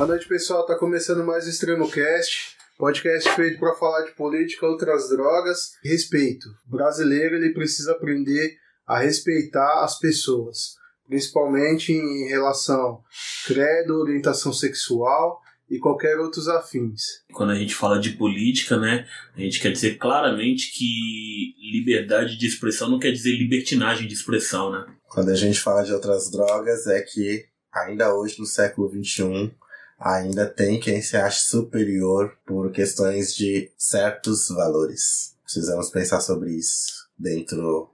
[0.00, 0.64] Boa noite, pessoal.
[0.64, 2.56] Tá começando mais o Extremo Cast.
[2.78, 6.48] Podcast feito para falar de política, outras drogas, respeito.
[6.66, 8.56] O brasileiro ele precisa aprender
[8.86, 10.76] a respeitar as pessoas,
[11.06, 13.02] principalmente em relação
[13.46, 15.38] credo, orientação sexual
[15.68, 17.02] e qualquer outros afins.
[17.34, 19.06] Quando a gente fala de política, né,
[19.36, 24.72] a gente quer dizer claramente que liberdade de expressão não quer dizer libertinagem de expressão,
[24.72, 24.86] né?
[25.10, 29.52] Quando a gente fala de outras drogas, é que ainda hoje, no século XXI,
[30.00, 35.36] ainda tem quem se ache superior por questões de certos valores.
[35.44, 37.90] Precisamos pensar sobre isso dentro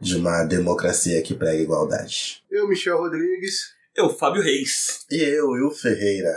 [0.00, 2.44] de uma democracia que prega igualdade.
[2.48, 3.74] Eu, Michel Rodrigues.
[3.96, 5.04] Eu, Fábio Reis.
[5.10, 6.32] E eu, Will Ferreira.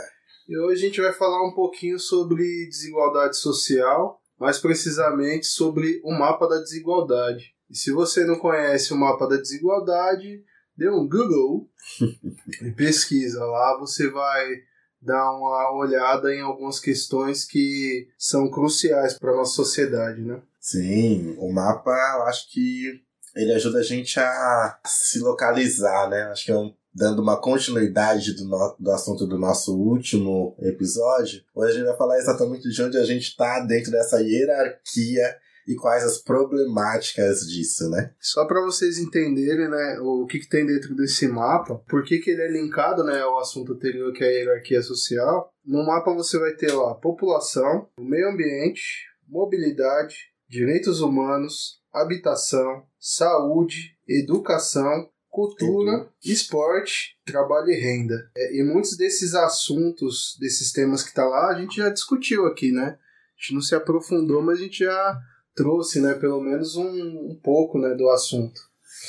[0.48, 6.10] E hoje a gente vai falar um pouquinho sobre desigualdade social, mais precisamente sobre o
[6.10, 7.54] mapa da desigualdade.
[7.70, 10.42] E se você não conhece o mapa da desigualdade,
[10.76, 11.70] dê um Google
[12.60, 14.62] e pesquisa lá, você vai
[15.02, 20.40] dar uma olhada em algumas questões que são cruciais para a nossa sociedade, né?
[20.60, 23.02] Sim, o mapa eu acho que
[23.34, 26.22] ele ajuda a gente a se localizar, né?
[26.24, 31.42] Acho que é um, dando uma continuidade do, no, do assunto do nosso último episódio.
[31.54, 35.74] Hoje a gente vai falar exatamente de onde a gente está dentro dessa hierarquia e
[35.74, 38.12] quais as problemáticas disso, né?
[38.20, 42.30] Só para vocês entenderem, né, o que, que tem dentro desse mapa, por que, que
[42.30, 45.52] ele é linkado, né, ao assunto anterior que é a hierarquia social.
[45.64, 50.16] No mapa você vai ter lá população, meio ambiente, mobilidade,
[50.48, 58.30] direitos humanos, habitação, saúde, educação, cultura, esporte, trabalho e renda.
[58.36, 62.70] É, e muitos desses assuntos, desses temas que tá lá, a gente já discutiu aqui,
[62.70, 62.98] né?
[63.38, 65.18] A gente não se aprofundou, mas a gente já
[65.54, 68.60] trouxe, né, pelo menos um, um pouco, né, do assunto.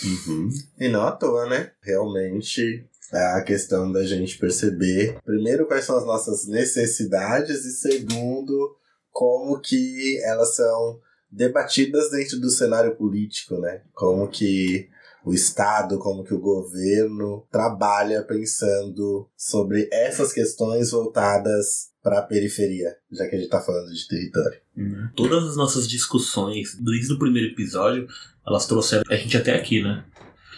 [0.04, 0.50] Uhum.
[0.80, 1.72] E não à toa, né?
[1.82, 8.76] Realmente é a questão da gente perceber, primeiro, quais são as nossas necessidades e, segundo,
[9.12, 11.00] como que elas são
[11.32, 13.82] debatidas dentro do cenário político, né?
[13.94, 14.90] Como que
[15.26, 22.98] o Estado, como que o governo trabalha pensando sobre essas questões voltadas para a periferia,
[23.10, 24.60] já que a gente está falando de território.
[24.76, 25.10] Uhum.
[25.16, 28.06] Todas as nossas discussões, desde o primeiro episódio,
[28.46, 30.04] elas trouxeram a gente até aqui, né?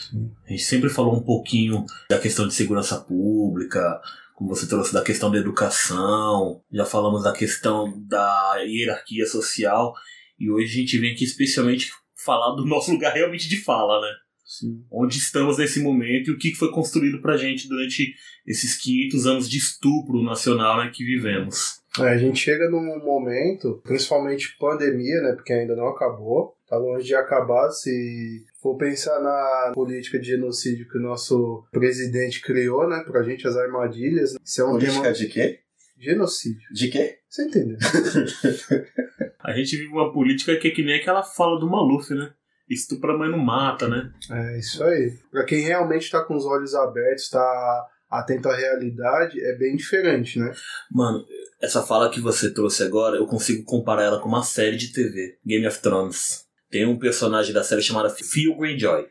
[0.10, 0.32] Sim.
[0.46, 4.02] A gente sempre falou um pouquinho da questão de segurança pública,
[4.34, 9.94] como você trouxe da questão da educação, já falamos da questão da hierarquia social,
[10.40, 11.92] e hoje a gente vem aqui especialmente
[12.26, 14.08] falar do nosso lugar realmente de fala, né?
[14.46, 14.86] Sim.
[14.92, 18.14] Onde estamos nesse momento e o que foi construído pra gente durante
[18.46, 21.82] esses 500 anos de estupro nacional né, que vivemos.
[22.00, 27.08] É, a gente chega num momento, principalmente pandemia, né, porque ainda não acabou, tá longe
[27.08, 27.72] de acabar.
[27.72, 33.48] Se for pensar na política de genocídio que o nosso presidente criou, né, pra gente,
[33.48, 34.34] as armadilhas.
[34.34, 35.14] Né, isso é um política tema...
[35.14, 35.60] de quê?
[35.98, 36.70] Genocídio.
[36.72, 37.18] De quê?
[37.28, 37.78] Você entendeu?
[39.40, 42.32] a gente vive uma política que é que nem aquela fala do Maluf, né?
[42.70, 44.12] Estupra, mas não mata, né?
[44.32, 45.14] É isso aí.
[45.32, 50.40] Pra quem realmente tá com os olhos abertos, tá atento à realidade, é bem diferente,
[50.40, 50.52] né?
[50.92, 51.26] Mano,
[51.62, 55.38] essa fala que você trouxe agora, eu consigo comparar ela com uma série de TV,
[55.46, 56.46] Game of Thrones.
[56.70, 59.08] Tem um personagem da série chamado Phil Greyjoy.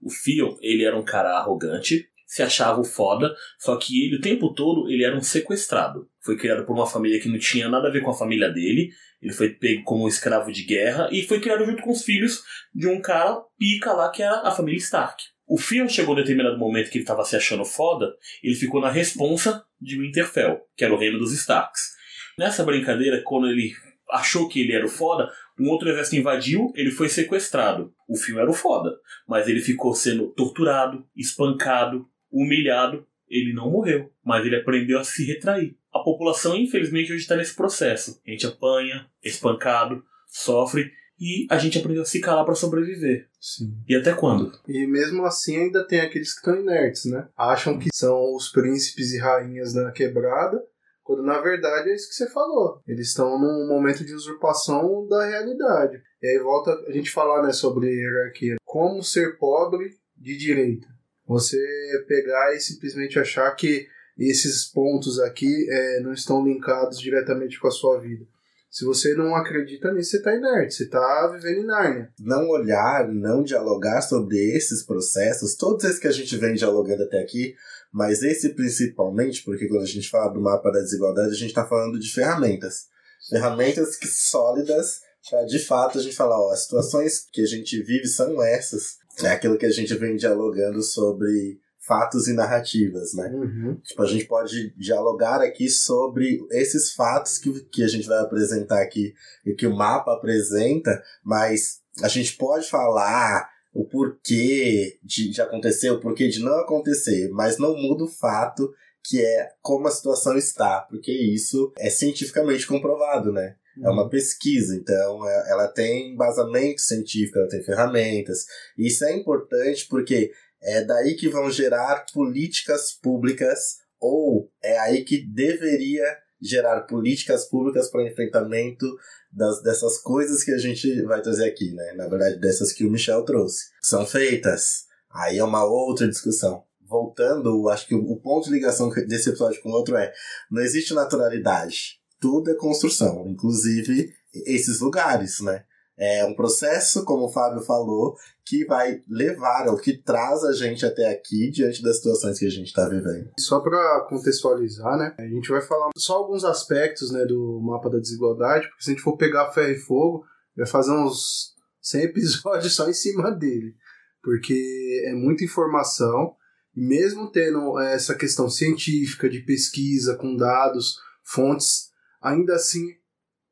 [0.00, 4.20] O Phil, ele era um cara arrogante, se achava o foda, só que ele o
[4.20, 6.08] tempo todo ele era um sequestrado.
[6.20, 8.90] Foi criado por uma família que não tinha nada a ver com a família dele.
[9.22, 12.42] Ele foi pego como escravo de guerra e foi criado junto com os filhos
[12.74, 15.22] de um cara pica lá que era a família Stark.
[15.48, 18.90] O Theon chegou a determinado momento que ele estava se achando foda, ele ficou na
[18.90, 21.94] responsa de Winterfell, que era o reino dos Starks.
[22.36, 23.72] Nessa brincadeira, quando ele
[24.10, 27.94] achou que ele era o foda, um outro exército invadiu, ele foi sequestrado.
[28.08, 28.96] O Theon era o foda,
[29.28, 33.06] mas ele ficou sendo torturado, espancado, humilhado.
[33.28, 35.76] Ele não morreu, mas ele aprendeu a se retrair.
[35.92, 38.20] A população, infelizmente, hoje está nesse processo.
[38.26, 43.28] A gente apanha, é espancado, sofre e a gente aprendeu a se calar para sobreviver.
[43.40, 43.74] Sim.
[43.88, 44.52] E até quando?
[44.68, 47.28] E mesmo assim ainda tem aqueles que estão inertes, né?
[47.36, 50.62] Acham que são os príncipes e rainhas da quebrada,
[51.02, 52.82] quando na verdade é isso que você falou.
[52.86, 56.02] Eles estão num momento de usurpação da realidade.
[56.22, 58.56] E aí volta a gente falar, né, sobre hierarquia.
[58.64, 60.86] Como ser pobre de direita.
[61.26, 61.58] Você
[62.06, 63.86] pegar e simplesmente achar que
[64.18, 68.24] esses pontos aqui é, não estão linkados diretamente com a sua vida.
[68.70, 72.12] Se você não acredita nisso, você está inerte, você está vivendo em Nárnia.
[72.18, 77.20] Não olhar, não dialogar sobre esses processos, todos esses que a gente vem dialogando até
[77.20, 77.54] aqui,
[77.92, 81.66] mas esse principalmente, porque quando a gente fala do mapa da desigualdade, a gente está
[81.66, 82.88] falando de ferramentas.
[83.30, 85.00] Ferramentas que sólidas
[85.30, 88.98] para de fato a gente falar, ó, as situações que a gente vive são essas.
[89.22, 93.28] É aquilo que a gente vem dialogando sobre fatos e narrativas, né?
[93.32, 93.80] Uhum.
[93.82, 98.82] Tipo, a gente pode dialogar aqui sobre esses fatos que, que a gente vai apresentar
[98.82, 99.14] aqui
[99.44, 105.90] e que o mapa apresenta, mas a gente pode falar o porquê de, de acontecer,
[105.90, 108.72] o porquê de não acontecer, mas não muda o fato
[109.04, 113.54] que é como a situação está, porque isso é cientificamente comprovado, né?
[113.82, 118.46] É uma pesquisa, então é- ela tem embasamento científico, ela tem ferramentas.
[118.78, 120.30] Isso é importante porque
[120.62, 126.04] é daí que vão gerar políticas públicas, ou é aí que deveria
[126.40, 128.86] gerar políticas públicas para enfrentamento
[129.32, 131.94] das, dessas coisas que a gente vai trazer aqui, né?
[131.96, 133.66] Na verdade, dessas que o Michel trouxe.
[133.82, 134.84] São feitas.
[135.10, 136.64] Aí é uma outra discussão.
[136.82, 140.12] Voltando, acho que o, o ponto de ligação desse episódio com o outro é:
[140.50, 141.98] não existe naturalidade.
[142.20, 144.12] Tudo é construção, inclusive
[144.46, 145.64] esses lugares, né?
[145.98, 148.14] É um processo, como o Fábio falou,
[148.44, 152.50] que vai levar, ou que traz a gente até aqui diante das situações que a
[152.50, 153.30] gente está vivendo.
[153.38, 155.14] Só para contextualizar, né?
[155.18, 158.92] A gente vai falar só alguns aspectos, né, do mapa da desigualdade, porque se a
[158.92, 160.24] gente for pegar ferro e fogo,
[160.54, 163.74] vai fazer uns 100 episódios só em cima dele,
[164.22, 166.34] porque é muita informação
[166.74, 171.85] e mesmo tendo essa questão científica de pesquisa com dados, fontes,
[172.26, 172.84] ainda assim,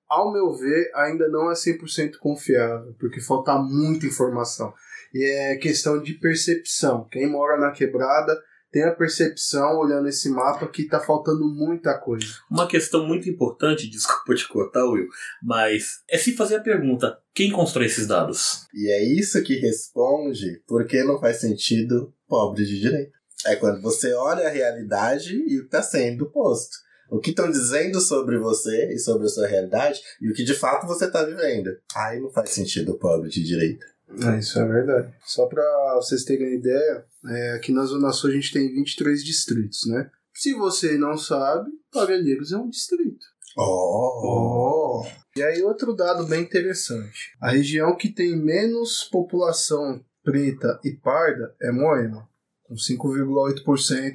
[0.08, 4.74] ao meu ver, ainda não é 100% confiável, porque falta muita informação.
[5.12, 7.06] E é questão de percepção.
[7.10, 8.36] Quem mora na quebrada
[8.72, 12.26] tem a percepção, olhando esse mapa, que tá faltando muita coisa.
[12.50, 15.06] Uma questão muito importante, desculpa te cortar, Will,
[15.40, 18.66] mas é se fazer a pergunta: quem constrói esses dados?
[18.74, 23.12] E é isso que responde por que não faz sentido pobre de direito.
[23.46, 26.83] É quando você olha a realidade e o que está sendo posto.
[27.10, 30.54] O que estão dizendo sobre você e sobre a sua realidade e o que de
[30.54, 31.70] fato você está vivendo.
[31.94, 33.86] Aí não faz sentido pobre de direito.
[34.22, 35.12] É, isso é verdade.
[35.24, 39.24] Só para vocês terem uma ideia, é, aqui na Zona Sul a gente tem 23
[39.24, 40.10] distritos, né?
[40.32, 43.26] Se você não sabe, Parelheiros é um distrito.
[43.56, 45.02] Oh!
[45.02, 45.06] Oh.
[45.36, 47.32] E aí outro dado bem interessante.
[47.40, 52.28] A região que tem menos população preta e parda é Moema,
[52.64, 54.14] com 5,8%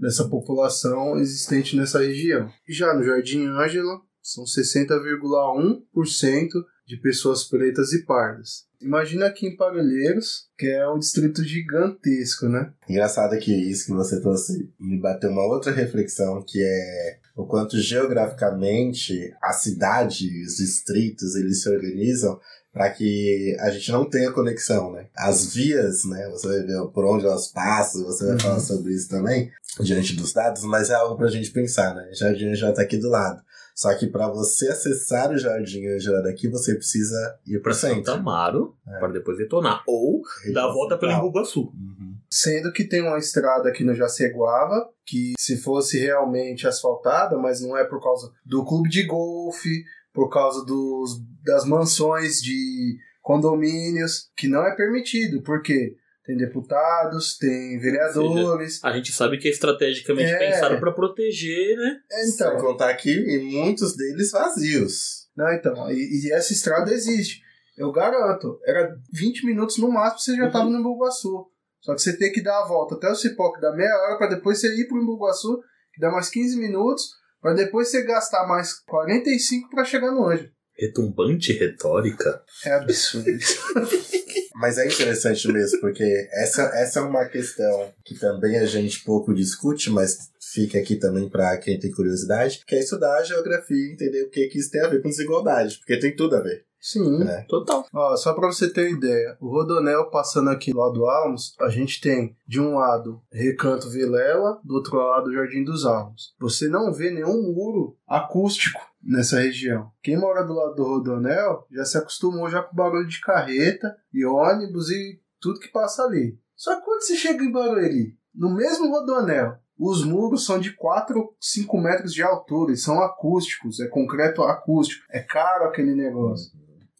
[0.00, 2.50] dessa população existente nessa região.
[2.68, 8.66] Já no Jardim Ângela, são 60,1% de pessoas pretas e pardas.
[8.80, 12.72] Imagina aqui em Parelheiros, que é um distrito gigantesco, né?
[12.88, 17.78] Engraçado que isso que você trouxe me bateu uma outra reflexão que é o quanto
[17.78, 22.38] geograficamente a cidade os distritos eles se organizam
[22.72, 25.06] para que a gente não tenha conexão, né?
[25.16, 26.28] As vias, né?
[26.30, 28.40] Você vai ver por onde elas passam, você vai Uhum.
[28.40, 32.08] falar sobre isso também, diante dos dados, mas é algo pra gente pensar, né?
[32.14, 33.42] Jardim já tá aqui do lado.
[33.74, 38.12] Só que para você acessar o Jardim Angela daqui, você precisa ir Para Santo centro.
[38.14, 39.82] Amaro, para depois retornar.
[39.86, 40.20] Ou
[40.52, 41.60] dar a volta pelo Embu-Guaçu.
[41.62, 42.14] Uhum.
[42.30, 47.74] Sendo que tem uma estrada aqui no Jaceguava, que se fosse realmente asfaltada, mas não
[47.76, 54.46] é por causa do clube de golfe, por causa dos, das mansões de condomínios, que
[54.48, 58.82] não é permitido, porque tem deputados, tem vereadores.
[58.84, 60.38] A gente sabe que é estrategicamente É.
[60.38, 61.96] pensado para proteger, né?
[62.10, 65.28] É, Sem então, contar aqui, e muitos deles vazios.
[65.36, 67.40] não, então e, e essa estrada existe.
[67.76, 71.46] Eu garanto, era 20 minutos no máximo você já estava no Embu-Guaçu.
[71.80, 74.18] Só que você tem que dar a volta até o Cipó, que dá meia hora,
[74.18, 75.58] para depois você ir pro Embu-Guaçu,
[75.92, 77.10] que dá mais 15 minutos,
[77.42, 80.48] para depois você gastar mais 45 para chegar no Anjo.
[80.78, 82.42] Retumbante retórica.
[82.64, 83.28] É absurdo.
[84.54, 89.34] Mas é interessante mesmo, porque essa, essa é uma questão que também a gente pouco
[89.34, 93.92] discute, mas fica aqui também para quem tem curiosidade, que é estudar a geografia e
[93.92, 96.64] entender o que, que isso tem a ver com desigualdade, porque tem tudo a ver.
[96.82, 97.20] Sim.
[97.20, 97.46] Né?
[97.48, 97.86] Total.
[97.94, 101.68] Ó, só para você ter uma ideia, o Rodonel passando aqui lá do Almos, a
[101.68, 106.34] gente tem de um lado Recanto Vilela, do outro lado Jardim dos Almos.
[106.40, 109.90] Você não vê nenhum muro acústico nessa região.
[110.02, 113.96] Quem mora do lado do Rodonel já se acostumou já com o barulho de carreta
[114.12, 116.38] e ônibus e tudo que passa ali.
[116.54, 121.34] Só que quando você chega em Barueri, no mesmo Rodonel, os muros são de 4,
[121.40, 125.04] 5 metros de altura, e são acústicos, é concreto acústico.
[125.10, 126.52] É caro aquele negócio.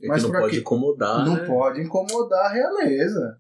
[0.02, 0.61] É Mas que não pode quê?
[0.61, 1.25] incomodar.
[1.25, 1.47] não né?
[1.47, 3.38] pode incomodar a realeza.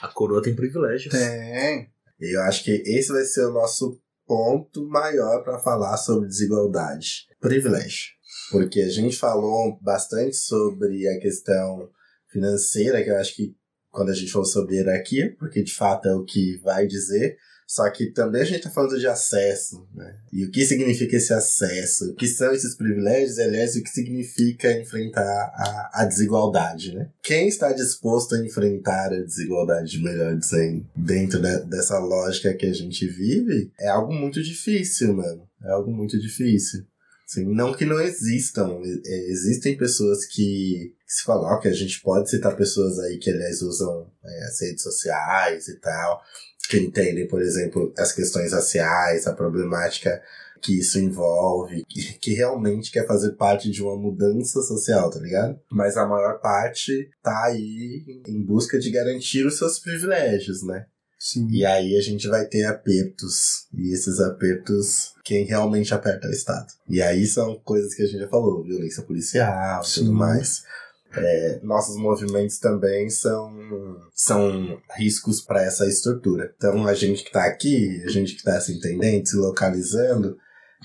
[0.00, 1.12] A coroa tem privilégios.
[1.12, 1.90] Tem.
[2.18, 7.26] Eu acho que esse vai ser o nosso ponto maior para falar sobre desigualdade.
[7.40, 8.12] Privilégio.
[8.50, 11.88] Porque a gente falou bastante sobre a questão
[12.28, 13.54] financeira, que eu acho que
[13.90, 17.88] quando a gente falou sobre hierarquia, porque de fato é o que vai dizer, Só
[17.90, 20.16] que também a gente está falando de acesso, né?
[20.32, 22.10] E o que significa esse acesso?
[22.10, 23.38] O que são esses privilégios?
[23.38, 27.08] Aliás, o que significa enfrentar a, a desigualdade, né?
[27.22, 32.72] Quem está disposto a enfrentar a desigualdade, melhor dizendo, dentro de, dessa lógica que a
[32.72, 35.42] gente vive, é algo muito difícil, mano.
[35.64, 36.84] É algo muito difícil.
[37.26, 42.28] Assim, não que não existam, é, existem pessoas que se falam que a gente pode
[42.28, 46.20] citar pessoas aí que, aliás, usam é, as redes sociais e tal,
[46.68, 50.20] que entendem, por exemplo, as questões raciais, a problemática
[50.60, 55.60] que isso envolve, que, que, realmente quer fazer parte de uma mudança social, tá ligado?
[55.70, 60.86] Mas a maior parte tá aí em busca de garantir os seus privilégios, né?
[61.16, 61.46] Sim.
[61.50, 63.68] E aí a gente vai ter apertos.
[63.72, 66.66] E esses apertos, quem realmente aperta é o Estado.
[66.88, 70.64] E aí são coisas que a gente já falou, violência policial e tudo mais.
[71.16, 76.52] É, nossos movimentos também são, são riscos para essa estrutura.
[76.56, 80.36] Então, a gente que está aqui, a gente que está se entendendo, se localizando,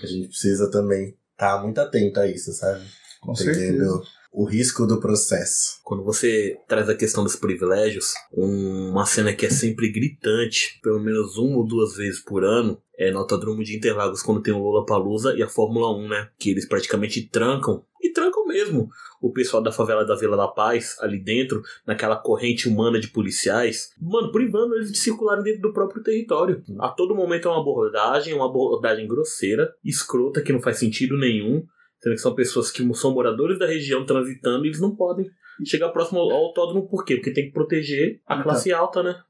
[0.02, 2.86] a gente precisa também estar tá muito atento a isso, sabe?
[3.22, 4.02] Com Entendendo certeza.
[4.32, 5.80] o risco do processo.
[5.84, 11.38] Quando você traz a questão dos privilégios, uma cena que é sempre gritante, pelo menos
[11.38, 14.86] uma ou duas vezes por ano, é no Autodromo de Interlagos, quando tem o Lula
[14.86, 16.30] Palusa e a Fórmula 1, né?
[16.38, 18.90] Que eles praticamente trancam, e trancam mesmo,
[19.22, 23.92] o pessoal da favela da Vila da Paz, ali dentro, naquela corrente humana de policiais,
[24.02, 26.62] mano, privando eles de circularem dentro do próprio território.
[26.78, 31.64] A todo momento é uma abordagem, uma abordagem grosseira, escrota, que não faz sentido nenhum,
[32.02, 35.26] sendo que são pessoas que são moradores da região transitando e eles não podem
[35.66, 37.16] chegar próximo ao autódromo, por quê?
[37.16, 39.22] Porque tem que proteger a então, classe alta, né?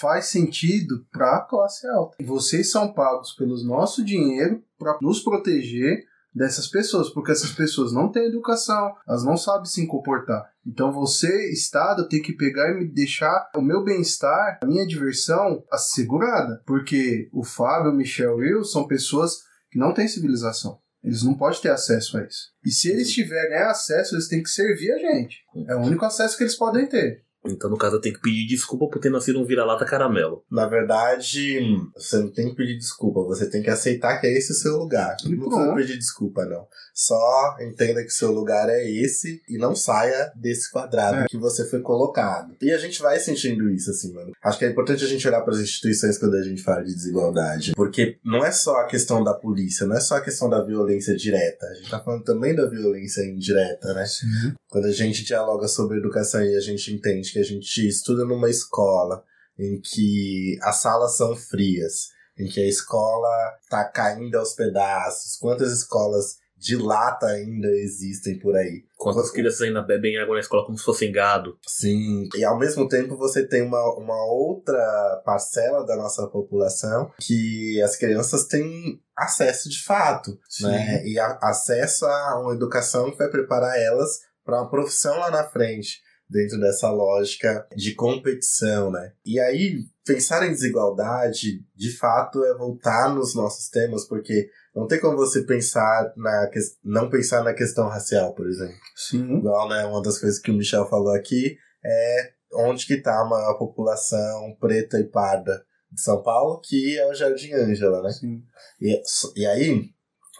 [0.00, 2.16] Faz sentido para a classe alta.
[2.22, 6.04] Vocês são pagos pelo nosso dinheiro para nos proteger
[6.34, 10.50] dessas pessoas, porque essas pessoas não têm educação, elas não sabem se comportar.
[10.66, 15.62] Então você, Estado, tem que pegar e me deixar o meu bem-estar, a minha diversão
[15.70, 19.36] assegurada, porque o Fábio, o Michel e eu são pessoas
[19.70, 20.78] que não têm civilização.
[21.02, 22.48] Eles não podem ter acesso a isso.
[22.64, 25.44] E se eles tiverem acesso, eles têm que servir a gente.
[25.68, 27.22] É o único acesso que eles podem ter.
[27.46, 30.42] Então, no caso, eu tenho que pedir desculpa por ter nascido um vira-lata caramelo.
[30.50, 31.60] Na verdade,
[31.94, 34.76] você não tem que pedir desculpa, você tem que aceitar que é esse o seu
[34.76, 35.16] lugar.
[35.24, 36.66] E não precisa pedir desculpa, não.
[36.94, 41.26] Só entenda que o seu lugar é esse e não saia desse quadrado é.
[41.28, 42.54] que você foi colocado.
[42.62, 44.32] E a gente vai sentindo isso, assim, mano.
[44.42, 46.94] Acho que é importante a gente olhar para as instituições quando a gente fala de
[46.94, 47.72] desigualdade.
[47.74, 51.16] Porque não é só a questão da polícia, não é só a questão da violência
[51.16, 51.66] direta.
[51.66, 54.06] A gente tá falando também da violência indireta, né?
[54.06, 54.54] Sim.
[54.68, 58.48] Quando a gente dialoga sobre educação e a gente entende que a gente estuda numa
[58.48, 59.24] escola
[59.58, 65.72] em que as salas são frias, em que a escola está caindo aos pedaços, quantas
[65.72, 68.84] escolas de lata ainda existem por aí.
[68.96, 71.58] Quantas crianças ainda bebem água na escola como se fossem gado.
[71.66, 77.82] Sim, e ao mesmo tempo você tem uma, uma outra parcela da nossa população que
[77.82, 80.68] as crianças têm acesso de fato, Sim.
[80.68, 81.04] né?
[81.04, 85.44] E a, acesso a uma educação que vai preparar elas para uma profissão lá na
[85.44, 89.12] frente dentro dessa lógica de competição, né?
[89.24, 95.00] E aí, pensar em desigualdade, de fato, é voltar nos nossos temas, porque não tem
[95.00, 96.50] como você pensar na
[96.84, 98.76] não pensar na questão racial, por exemplo.
[98.96, 99.38] Sim.
[99.38, 103.28] Igual, né, uma das coisas que o Michel falou aqui é onde que tá a
[103.28, 108.10] maior população preta e parda de São Paulo, que é o Jardim Ângela, né?
[108.10, 108.42] Sim.
[108.80, 109.00] E,
[109.36, 109.90] e aí,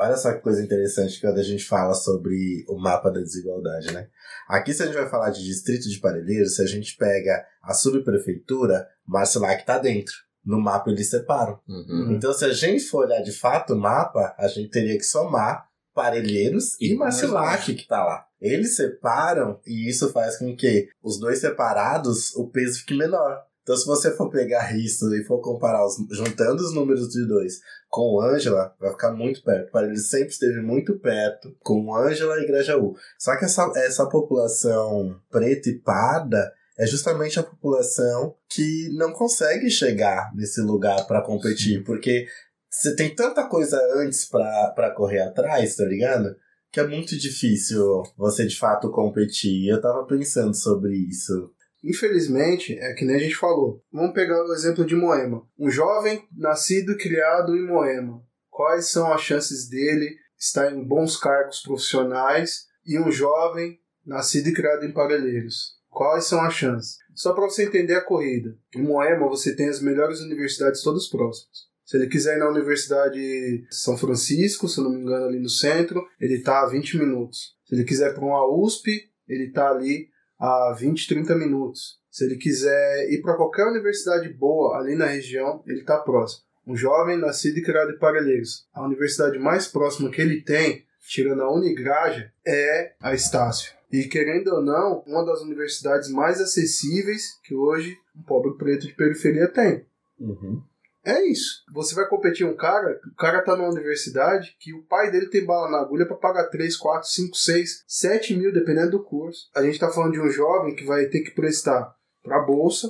[0.00, 4.08] Olha só que coisa interessante quando a gente fala sobre o mapa da desigualdade, né?
[4.48, 7.72] Aqui, se a gente vai falar de distrito de Parelheiros, se a gente pega a
[7.72, 10.14] subprefeitura, Marcilac tá dentro.
[10.44, 11.58] No mapa eles separam.
[11.66, 12.12] Uhum.
[12.12, 15.66] Então, se a gente for olhar de fato o mapa, a gente teria que somar
[15.94, 18.26] Parelheiros e, e Marcilac que tá lá.
[18.40, 23.42] Eles separam e isso faz com que os dois separados, o peso fique menor.
[23.64, 27.60] Então, se você for pegar isso e for comparar, os, juntando os números de dois
[27.88, 29.72] com Ângela, vai ficar muito perto.
[29.72, 32.94] Para ele sempre esteve muito perto com Ângela e Grajaú.
[33.18, 39.70] Só que essa, essa população preta e parda é justamente a população que não consegue
[39.70, 41.84] chegar nesse lugar para competir, Sim.
[41.84, 42.26] porque
[42.68, 46.36] você tem tanta coisa antes para correr atrás, tá ligado?
[46.70, 49.68] Que é muito difícil você de fato competir.
[49.68, 51.50] Eu tava pensando sobre isso
[51.84, 53.84] Infelizmente, é que nem a gente falou.
[53.92, 55.46] Vamos pegar o exemplo de Moema.
[55.58, 58.24] Um jovem nascido e criado em Moema.
[58.48, 64.54] Quais são as chances dele estar em bons cargos profissionais e um jovem nascido e
[64.54, 65.74] criado em Parelheiros?
[65.90, 66.96] Quais são as chances?
[67.14, 68.56] Só para você entender a corrida.
[68.74, 71.74] Em Moema você tem as melhores universidades todas próximas.
[71.84, 75.50] Se ele quiser ir na Universidade de São Francisco, se não me engano, ali no
[75.50, 77.54] centro, ele está a 20 minutos.
[77.66, 80.08] Se ele quiser para uma USP, ele está ali
[80.44, 81.98] a 20, 30 minutos.
[82.10, 86.44] Se ele quiser ir para qualquer universidade boa ali na região, ele está próximo.
[86.66, 88.66] Um jovem nascido e criado em Parelheiros.
[88.72, 93.72] A universidade mais próxima que ele tem, tirando a Unigraja, é a Estácio.
[93.90, 98.94] E querendo ou não, uma das universidades mais acessíveis que hoje um pobre preto de
[98.94, 99.86] periferia tem.
[100.20, 100.62] Uhum.
[101.04, 101.62] É isso.
[101.72, 105.44] Você vai competir um cara, o cara tá numa universidade que o pai dele tem
[105.44, 109.50] bala na agulha para pagar 3, 4, 5, 6, 7 mil, dependendo do curso.
[109.54, 112.88] A gente tá falando de um jovem que vai ter que prestar pra bolsa,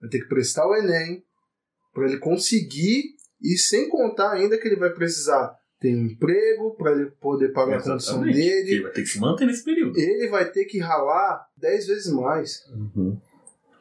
[0.00, 1.22] vai ter que prestar o Enem,
[1.92, 3.02] para ele conseguir,
[3.40, 7.80] e sem contar ainda que ele vai precisar ter um emprego para ele poder pagar
[7.80, 8.36] a condição Exatamente.
[8.36, 8.70] dele.
[8.70, 9.98] Ele vai ter que se manter nesse período.
[9.98, 12.64] Ele vai ter que ralar 10 vezes mais.
[12.70, 13.20] Uhum.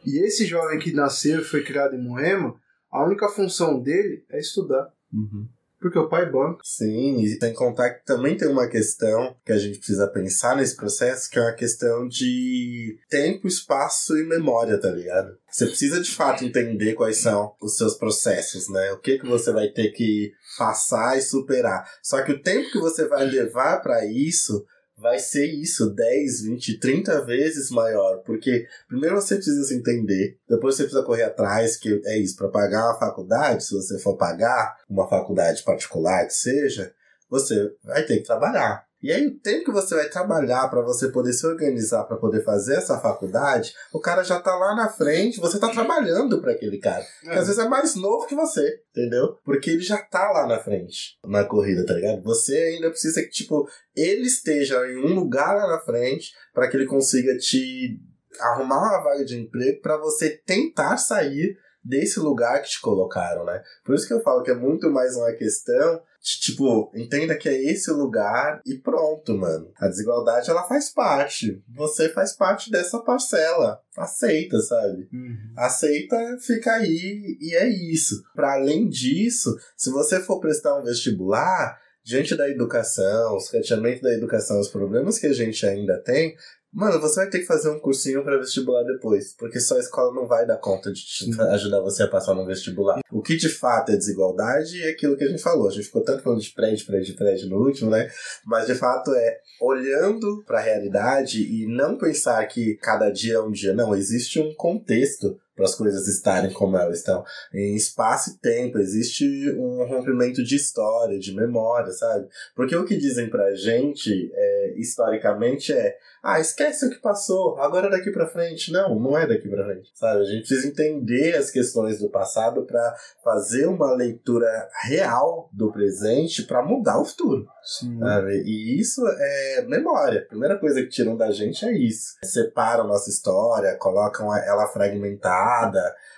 [0.06, 2.60] E esse jovem que nasceu e foi criado em Moema,
[2.91, 4.91] a única função dele é estudar.
[5.13, 5.48] Uhum.
[5.79, 6.60] Porque o pai banca.
[6.63, 10.75] Sim, e sem contar que também tem uma questão que a gente precisa pensar nesse
[10.75, 15.36] processo, que é uma questão de tempo, espaço e memória, tá ligado?
[15.50, 18.91] Você precisa de fato entender quais são os seus processos, né?
[18.91, 21.89] O que que você vai ter que passar e superar.
[22.03, 24.63] Só que o tempo que você vai levar para isso
[25.01, 28.20] vai ser isso, 10, 20, 30 vezes maior.
[28.20, 32.50] Porque primeiro você precisa se entender, depois você precisa correr atrás, que é isso, para
[32.50, 36.93] pagar uma faculdade, se você for pagar uma faculdade particular que seja,
[37.29, 38.86] você vai ter que trabalhar.
[39.01, 42.43] E aí o tempo que você vai trabalhar para você poder se organizar para poder
[42.43, 46.77] fazer essa faculdade, o cara já tá lá na frente, você tá trabalhando para aquele
[46.77, 47.03] cara.
[47.22, 49.38] Que às vezes é mais novo que você, entendeu?
[49.43, 52.22] Porque ele já tá lá na frente, na corrida, tá ligado?
[52.22, 56.77] Você ainda precisa que, tipo, ele esteja em um lugar lá na frente para que
[56.77, 58.00] ele consiga te
[58.39, 63.62] arrumar uma vaga de emprego para você tentar sair desse lugar que te colocaram, né?
[63.84, 67.72] Por isso que eu falo que é muito mais uma questão tipo, entenda que é
[67.72, 69.72] esse o lugar e pronto, mano.
[69.78, 71.62] A desigualdade, ela faz parte.
[71.75, 73.80] Você faz parte dessa parcela.
[73.98, 75.10] Aceita, sabe?
[75.58, 78.22] Aceita, fica aí e é isso.
[78.36, 84.13] Para além disso, se você for prestar um vestibular, diante da educação, os questionamentos da
[84.13, 86.36] educação, os problemas que a gente ainda tem,
[86.72, 90.14] mano, você vai ter que fazer um cursinho para vestibular depois, porque só a escola
[90.14, 93.01] não vai dar conta de te ajudar você a passar no vestibular.
[93.12, 95.68] O que de fato é desigualdade é aquilo que a gente falou.
[95.68, 98.10] A gente ficou tanto falando de prédio, prédio, prédio no último, né?
[98.46, 103.42] Mas de fato é olhando para a realidade e não pensar que cada dia é
[103.42, 107.24] um dia, não, existe um contexto para as coisas estarem como elas estão.
[107.53, 109.25] Em espaço e tempo, existe
[109.57, 112.27] um rompimento de história, de memória, sabe?
[112.55, 117.87] Porque o que dizem pra gente, é, historicamente, é ah, esquece o que passou, agora
[117.87, 118.72] é daqui pra frente.
[118.72, 120.22] Não, não é daqui pra frente, sabe?
[120.22, 124.48] A gente precisa entender as questões do passado para fazer uma leitura
[124.83, 127.48] real do presente para mudar o futuro.
[127.64, 127.98] Sim.
[127.98, 128.44] Sabe?
[128.46, 130.22] E isso é memória.
[130.22, 132.16] A primeira coisa que tiram da gente é isso.
[132.24, 135.41] Separam nossa história, colocam ela fragmentada,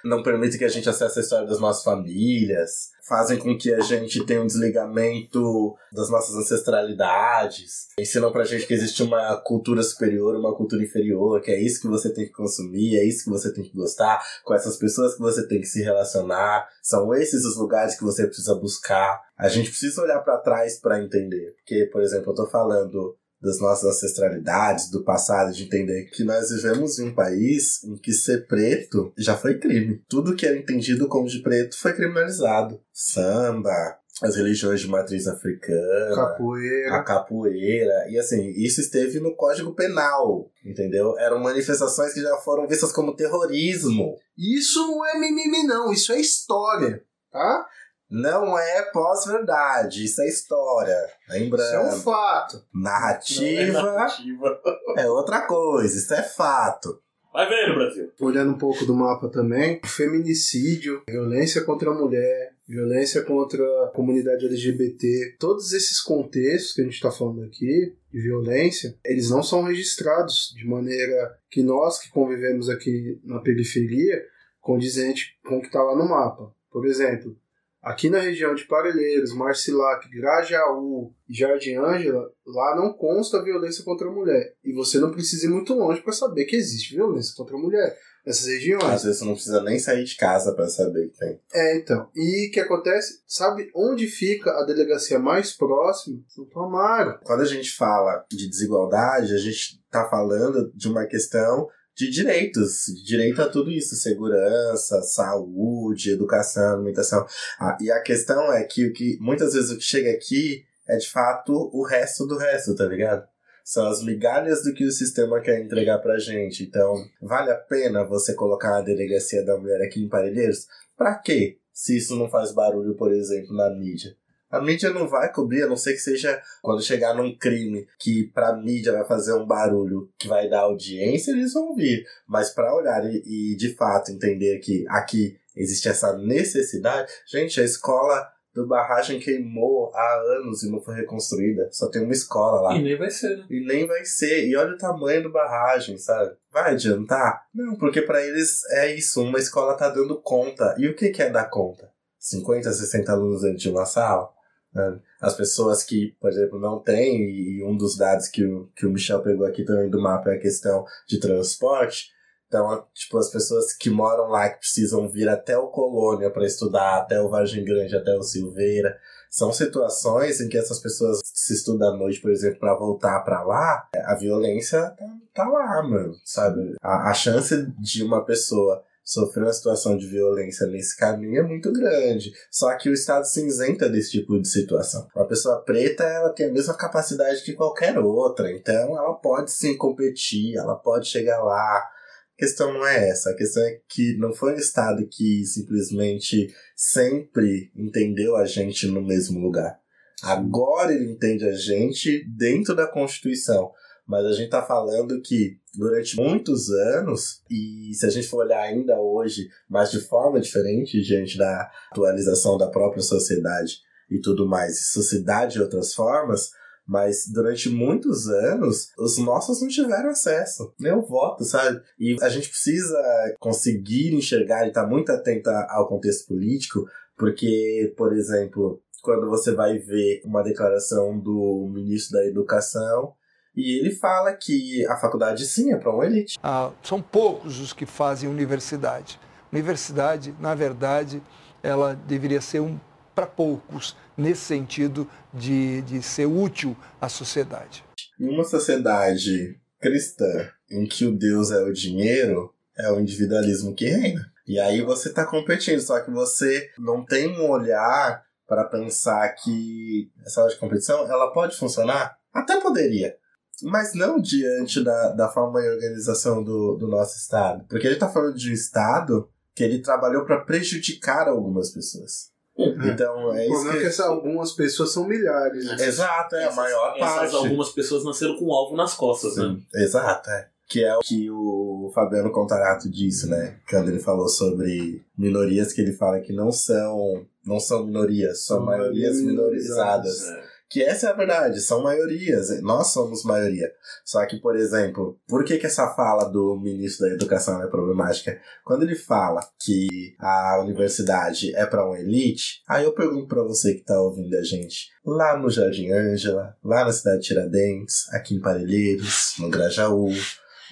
[0.04, 3.82] não permitem que a gente acesse a história das nossas famílias, fazem com que a
[3.82, 10.36] gente tenha um desligamento das nossas ancestralidades, ensinam pra gente que existe uma cultura superior,
[10.36, 13.54] uma cultura inferior, que é isso que você tem que consumir, é isso que você
[13.54, 17.58] tem que gostar, com essas pessoas que você tem que se relacionar, são esses os
[17.58, 19.22] lugares que você precisa buscar.
[19.38, 23.60] A gente precisa olhar para trás para entender, porque, por exemplo, eu tô falando das
[23.60, 28.48] nossas ancestralidades, do passado, de entender que nós vivemos em um país em que ser
[28.48, 30.02] preto já foi crime.
[30.08, 32.80] Tudo que era entendido como de preto foi criminalizado.
[32.94, 36.96] Samba, as religiões de matriz africana, Capoeira.
[36.96, 38.10] a capoeira.
[38.10, 41.18] E assim, isso esteve no Código Penal, entendeu?
[41.20, 44.16] Eram manifestações que já foram vistas como terrorismo.
[44.38, 45.92] Isso não é mimimi, não.
[45.92, 47.04] Isso é história.
[47.32, 47.68] Tá?
[48.14, 50.96] Não é pós-verdade, isso é história.
[51.28, 51.66] Lembrando.
[51.66, 52.64] Isso é um fato.
[52.72, 54.62] Narrativa Narrativa.
[55.00, 57.02] é outra coisa, isso é fato.
[57.34, 58.12] Vai vendo, Brasil.
[58.22, 64.46] Olhando um pouco do mapa também, feminicídio, violência contra a mulher, violência contra a comunidade
[64.46, 69.64] LGBT, todos esses contextos que a gente está falando aqui de violência, eles não são
[69.64, 74.24] registrados de maneira que nós que convivemos aqui na periferia
[74.62, 76.54] condizente com o que está lá no mapa.
[76.72, 77.36] Por exemplo,
[77.84, 84.08] aqui na região de Parelheiros, Marcilac, Grajaú e Jardim Ângela, lá não consta violência contra
[84.08, 84.56] a mulher.
[84.64, 87.96] E você não precisa ir muito longe para saber que existe violência contra a mulher
[88.26, 88.86] nessas regiões.
[88.86, 91.40] Às vezes você não precisa nem sair de casa para saber que tem.
[91.54, 92.10] É, então.
[92.16, 93.22] E o que acontece?
[93.28, 96.20] Sabe onde fica a delegacia mais próxima?
[96.30, 97.20] Santo Amaro.
[97.24, 102.86] Quando a gente fala de desigualdade, a gente tá falando de uma questão de direitos,
[102.88, 107.26] de direito a tudo isso, segurança, saúde, educação, alimentação.
[107.60, 110.98] Ah, e a questão é que o que muitas vezes o que chega aqui é
[110.98, 113.28] de fato o resto do resto, tá ligado?
[113.64, 116.64] São as migalhas do que o sistema quer entregar pra gente.
[116.64, 120.68] Então, vale a pena você colocar a delegacia da mulher aqui em Parelheiros?
[120.98, 121.60] Pra quê?
[121.74, 124.16] se isso não faz barulho, por exemplo, na mídia?
[124.54, 128.32] A mídia não vai cobrir, a não ser que seja quando chegar num crime que
[128.36, 132.06] pra mídia vai fazer um barulho que vai dar audiência, eles vão vir.
[132.28, 137.64] Mas para olhar e, e, de fato entender que aqui existe essa necessidade, gente, a
[137.64, 141.68] escola do barragem queimou há anos e não foi reconstruída.
[141.72, 142.76] Só tem uma escola lá.
[142.76, 143.46] E nem vai ser, né?
[143.50, 144.48] E nem vai ser.
[144.48, 146.36] E olha o tamanho do barragem, sabe?
[146.52, 147.48] Vai adiantar?
[147.52, 149.24] Não, porque para eles é isso.
[149.24, 150.76] Uma escola tá dando conta.
[150.78, 151.92] E o que, que é dar conta?
[152.20, 154.30] 50, 60 alunos dentro de uma sala?
[154.74, 155.00] Né?
[155.22, 158.90] As pessoas que, por exemplo, não têm, e um dos dados que o, que o
[158.90, 162.12] Michel pegou aqui também do mapa é a questão de transporte.
[162.48, 167.00] Então, tipo, as pessoas que moram lá, que precisam vir até o Colônia para estudar,
[167.00, 168.96] até o Vargem Grande, até o Silveira,
[169.34, 173.42] são situações em que essas pessoas se estudam à noite, por exemplo, para voltar para
[173.42, 176.76] lá, a violência tá, tá lá, mano, sabe?
[176.80, 181.72] A, a chance de uma pessoa sofrer uma situação de violência nesse caminho é muito
[181.72, 182.32] grande.
[182.50, 185.08] Só que o Estado se isenta desse tipo de situação.
[185.16, 189.76] Uma pessoa preta, ela tem a mesma capacidade que qualquer outra, então ela pode sim
[189.78, 191.56] competir, ela pode chegar lá.
[191.56, 196.48] A questão não é essa, a questão é que não foi o Estado que simplesmente
[196.76, 199.80] sempre entendeu a gente no mesmo lugar.
[200.24, 203.72] Agora ele entende a gente dentro da Constituição.
[204.08, 208.62] Mas a gente está falando que durante muitos anos, e se a gente for olhar
[208.62, 214.92] ainda hoje, mas de forma diferente, diante da atualização da própria sociedade e tudo mais,
[214.92, 216.52] sociedade de outras formas,
[216.86, 221.82] mas durante muitos anos os nossos não tiveram acesso, nem o voto, sabe?
[221.98, 222.98] E a gente precisa
[223.40, 226.86] conseguir enxergar e estar tá muito atento ao contexto político,
[227.18, 233.14] porque, por exemplo, quando você vai ver uma declaração do ministro da Educação,
[233.56, 236.38] e ele fala que a faculdade, sim, é para uma elite.
[236.42, 239.20] Ah, são poucos os que fazem universidade.
[239.52, 241.22] Universidade, na verdade,
[241.62, 242.80] ela deveria ser um
[243.14, 247.84] para poucos, nesse sentido de, de ser útil à sociedade.
[248.20, 253.86] Em uma sociedade cristã em que o Deus é o dinheiro, é o individualismo que
[253.86, 254.26] reina.
[254.48, 260.12] E aí você está competindo, só que você não tem um olhar para pensar que
[260.26, 262.18] essa hora de competição ela pode funcionar?
[262.34, 263.16] Até poderia.
[263.62, 267.66] Mas não diante da, da forma e organização do, do nosso Estado.
[267.70, 272.32] Porque a gente está falando de um Estado que ele trabalhou para prejudicar algumas pessoas.
[272.58, 272.88] Uhum.
[272.88, 273.72] Então, é isso.
[273.72, 273.80] que...
[273.80, 275.66] que essas algumas pessoas são milhares.
[275.66, 275.76] Né?
[275.80, 277.26] Exato, é essas, a maior parte.
[277.26, 279.44] Essas algumas pessoas nasceram com um alvo nas costas, né?
[279.44, 279.84] Sim, né?
[279.84, 280.48] Exato, é.
[280.68, 283.58] Que é o que o Fabiano Contarato disse, né?
[283.70, 288.58] Quando ele falou sobre minorias, que ele fala que não são, não são minorias, são,
[288.58, 290.22] são maiorias minorizadas.
[290.22, 290.50] minorizadas.
[290.50, 293.72] É que essa é a verdade, são maiorias, nós somos maioria.
[294.04, 298.40] Só que, por exemplo, por que, que essa fala do ministro da Educação é problemática?
[298.66, 303.74] Quando ele fala que a universidade é para uma elite, aí eu pergunto para você
[303.74, 308.36] que está ouvindo a gente, lá no Jardim Ângela, lá na cidade de Tiradentes, aqui
[308.36, 310.10] em Parelheiros, no Grajaú,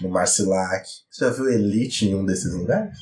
[0.02, 2.98] no Marcilac, você já viu elite em um desses lugares?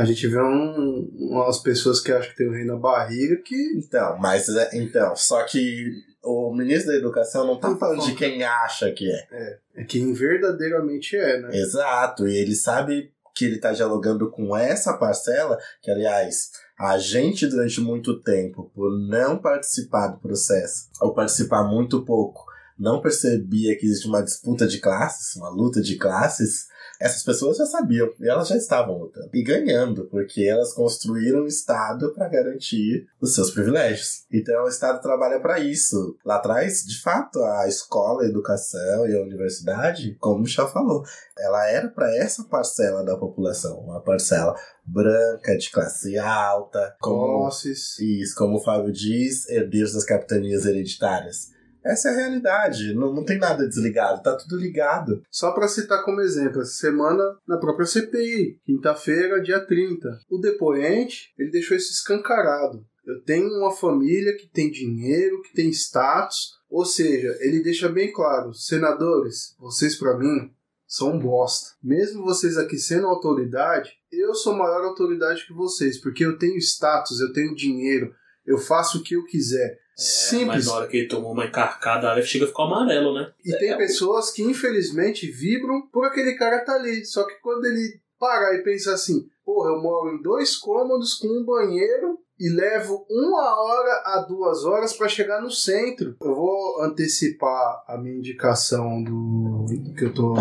[0.00, 3.54] A gente vê um, umas pessoas que acham que tem o rei na barriga que.
[3.76, 5.90] Então, mas é, então, só que
[6.22, 9.26] o ministro da Educação não tá falando de quem acha que é.
[9.30, 11.56] É, é quem verdadeiramente é, né?
[11.56, 17.46] Exato, e ele sabe que ele tá dialogando com essa parcela, que aliás, a gente
[17.46, 22.44] durante muito tempo, por não participar do processo, ou participar muito pouco,
[22.78, 26.66] não percebia que existe uma disputa de classes, uma luta de classes,
[27.00, 31.46] essas pessoas já sabiam e elas já estavam lutando e ganhando, porque elas construíram o
[31.46, 34.24] Estado para garantir os seus privilégios.
[34.32, 36.16] Então o Estado trabalha para isso.
[36.24, 41.02] Lá atrás, de fato, a escola, a educação e a universidade, como o Michel falou,
[41.38, 44.54] ela era para essa parcela da população, uma parcela
[44.84, 51.53] branca, de classe alta, como, isso, como o Fábio diz, herdeiros das capitanias hereditárias.
[51.84, 52.94] Essa é a realidade.
[52.94, 55.22] Não, não tem nada desligado, tá tudo ligado.
[55.30, 61.32] Só para citar como exemplo, essa semana na própria CPI, quinta-feira, dia 30, o depoente
[61.38, 62.84] ele deixou isso escancarado.
[63.06, 68.10] Eu tenho uma família que tem dinheiro, que tem status, ou seja, ele deixa bem
[68.10, 70.50] claro, senadores, vocês para mim
[70.86, 71.74] são bosta.
[71.82, 77.20] Mesmo vocês aqui sendo autoridade, eu sou maior autoridade que vocês, porque eu tenho status,
[77.20, 78.14] eu tenho dinheiro,
[78.46, 79.78] eu faço o que eu quiser.
[79.96, 80.46] É, Simples.
[80.46, 83.32] Mas na hora que ele tomou uma encarcada, a chega a ficar amarelo, né?
[83.44, 83.76] E tem é.
[83.76, 87.04] pessoas que infelizmente vibram por aquele cara estar tá ali.
[87.04, 91.28] Só que quando ele parar e pensar assim, porra, eu moro em dois cômodos com
[91.28, 96.16] um banheiro e levo uma hora a duas horas para chegar no centro.
[96.20, 100.34] Eu vou antecipar a minha indicação do que eu tô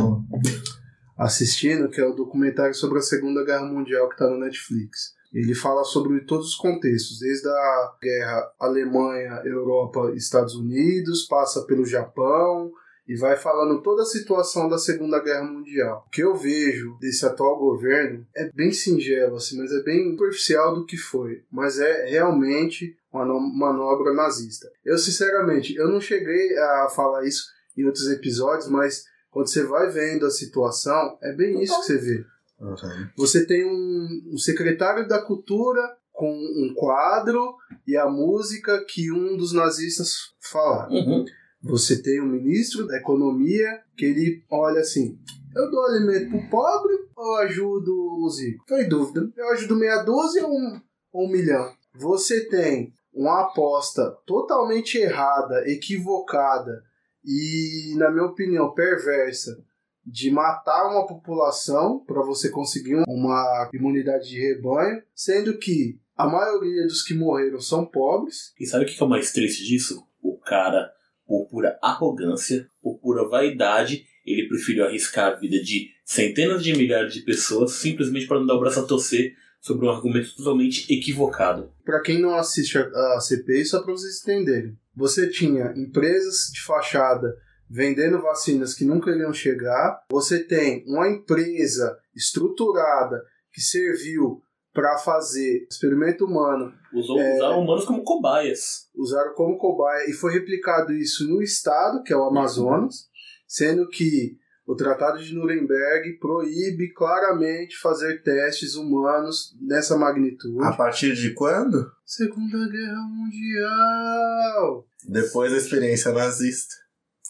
[1.18, 5.14] assistindo, que é o documentário sobre a Segunda Guerra Mundial que tá no Netflix.
[5.34, 11.86] Ele fala sobre todos os contextos, desde a guerra Alemanha, Europa, Estados Unidos, passa pelo
[11.86, 12.72] Japão,
[13.08, 16.06] e vai falando toda a situação da Segunda Guerra Mundial.
[16.08, 20.76] O que eu vejo desse atual governo é bem singelo, assim, mas é bem superficial
[20.76, 21.44] do que foi.
[21.52, 24.70] Mas é realmente uma manobra nazista.
[24.86, 27.46] Eu, sinceramente, eu não cheguei a falar isso
[27.78, 31.98] em outros episódios, mas quando você vai vendo a situação, é bem isso que você
[31.98, 32.26] vê.
[32.64, 33.10] Uhum.
[33.18, 39.36] Você tem um, um secretário da cultura com um quadro e a música que um
[39.36, 40.88] dos nazistas fala.
[40.90, 41.26] Uhum.
[41.62, 45.18] Você tem um ministro da economia que ele olha assim:
[45.56, 48.66] eu dou alimento pro pobre ou ajudo os ricos?
[48.66, 49.32] Tô em dúvida.
[49.36, 51.72] Eu ajudo meia dúzia ou um, ou um milhão?
[51.96, 56.84] Você tem uma aposta totalmente errada, equivocada
[57.24, 59.64] e, na minha opinião, perversa
[60.06, 66.84] de matar uma população para você conseguir uma imunidade de rebanho, sendo que a maioria
[66.84, 68.54] dos que morreram são pobres.
[68.60, 70.06] E sabe o que é o mais triste disso?
[70.22, 70.92] O cara
[71.26, 77.14] por pura arrogância, por pura vaidade, ele preferiu arriscar a vida de centenas de milhares
[77.14, 81.72] de pessoas simplesmente para não dar o braço a torcer sobre um argumento totalmente equivocado.
[81.86, 87.36] Para quem não assiste a CPI, só para vocês entenderem, você tinha empresas de fachada
[87.74, 93.20] vendendo vacinas que nunca iriam chegar, você tem uma empresa estruturada
[93.52, 96.72] que serviu para fazer experimento humano.
[96.94, 98.90] Usou, é, usaram humanos como cobaias.
[98.94, 103.08] Usaram como cobaia e foi replicado isso no estado, que é o Amazonas,
[103.48, 110.64] sendo que o Tratado de Nuremberg proíbe claramente fazer testes humanos nessa magnitude.
[110.64, 111.92] A partir de quando?
[112.06, 114.88] Segunda Guerra Mundial.
[115.08, 116.84] Depois da experiência nazista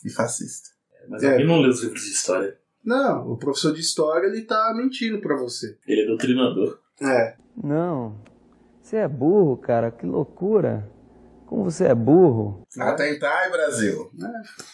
[0.05, 0.69] e fascista.
[0.93, 1.31] É, mas é.
[1.31, 2.57] alguém não leu os livros de história.
[2.83, 5.77] Não, o professor de história ele tá mentindo para você.
[5.87, 6.79] Ele é doutrinador.
[7.01, 7.37] É.
[7.61, 8.21] Não.
[8.81, 9.89] Você é burro, cara.
[9.89, 10.89] Que loucura.
[11.45, 12.67] Como você é burro.
[12.77, 14.11] Atentai, Brasil.
[14.21, 14.27] É,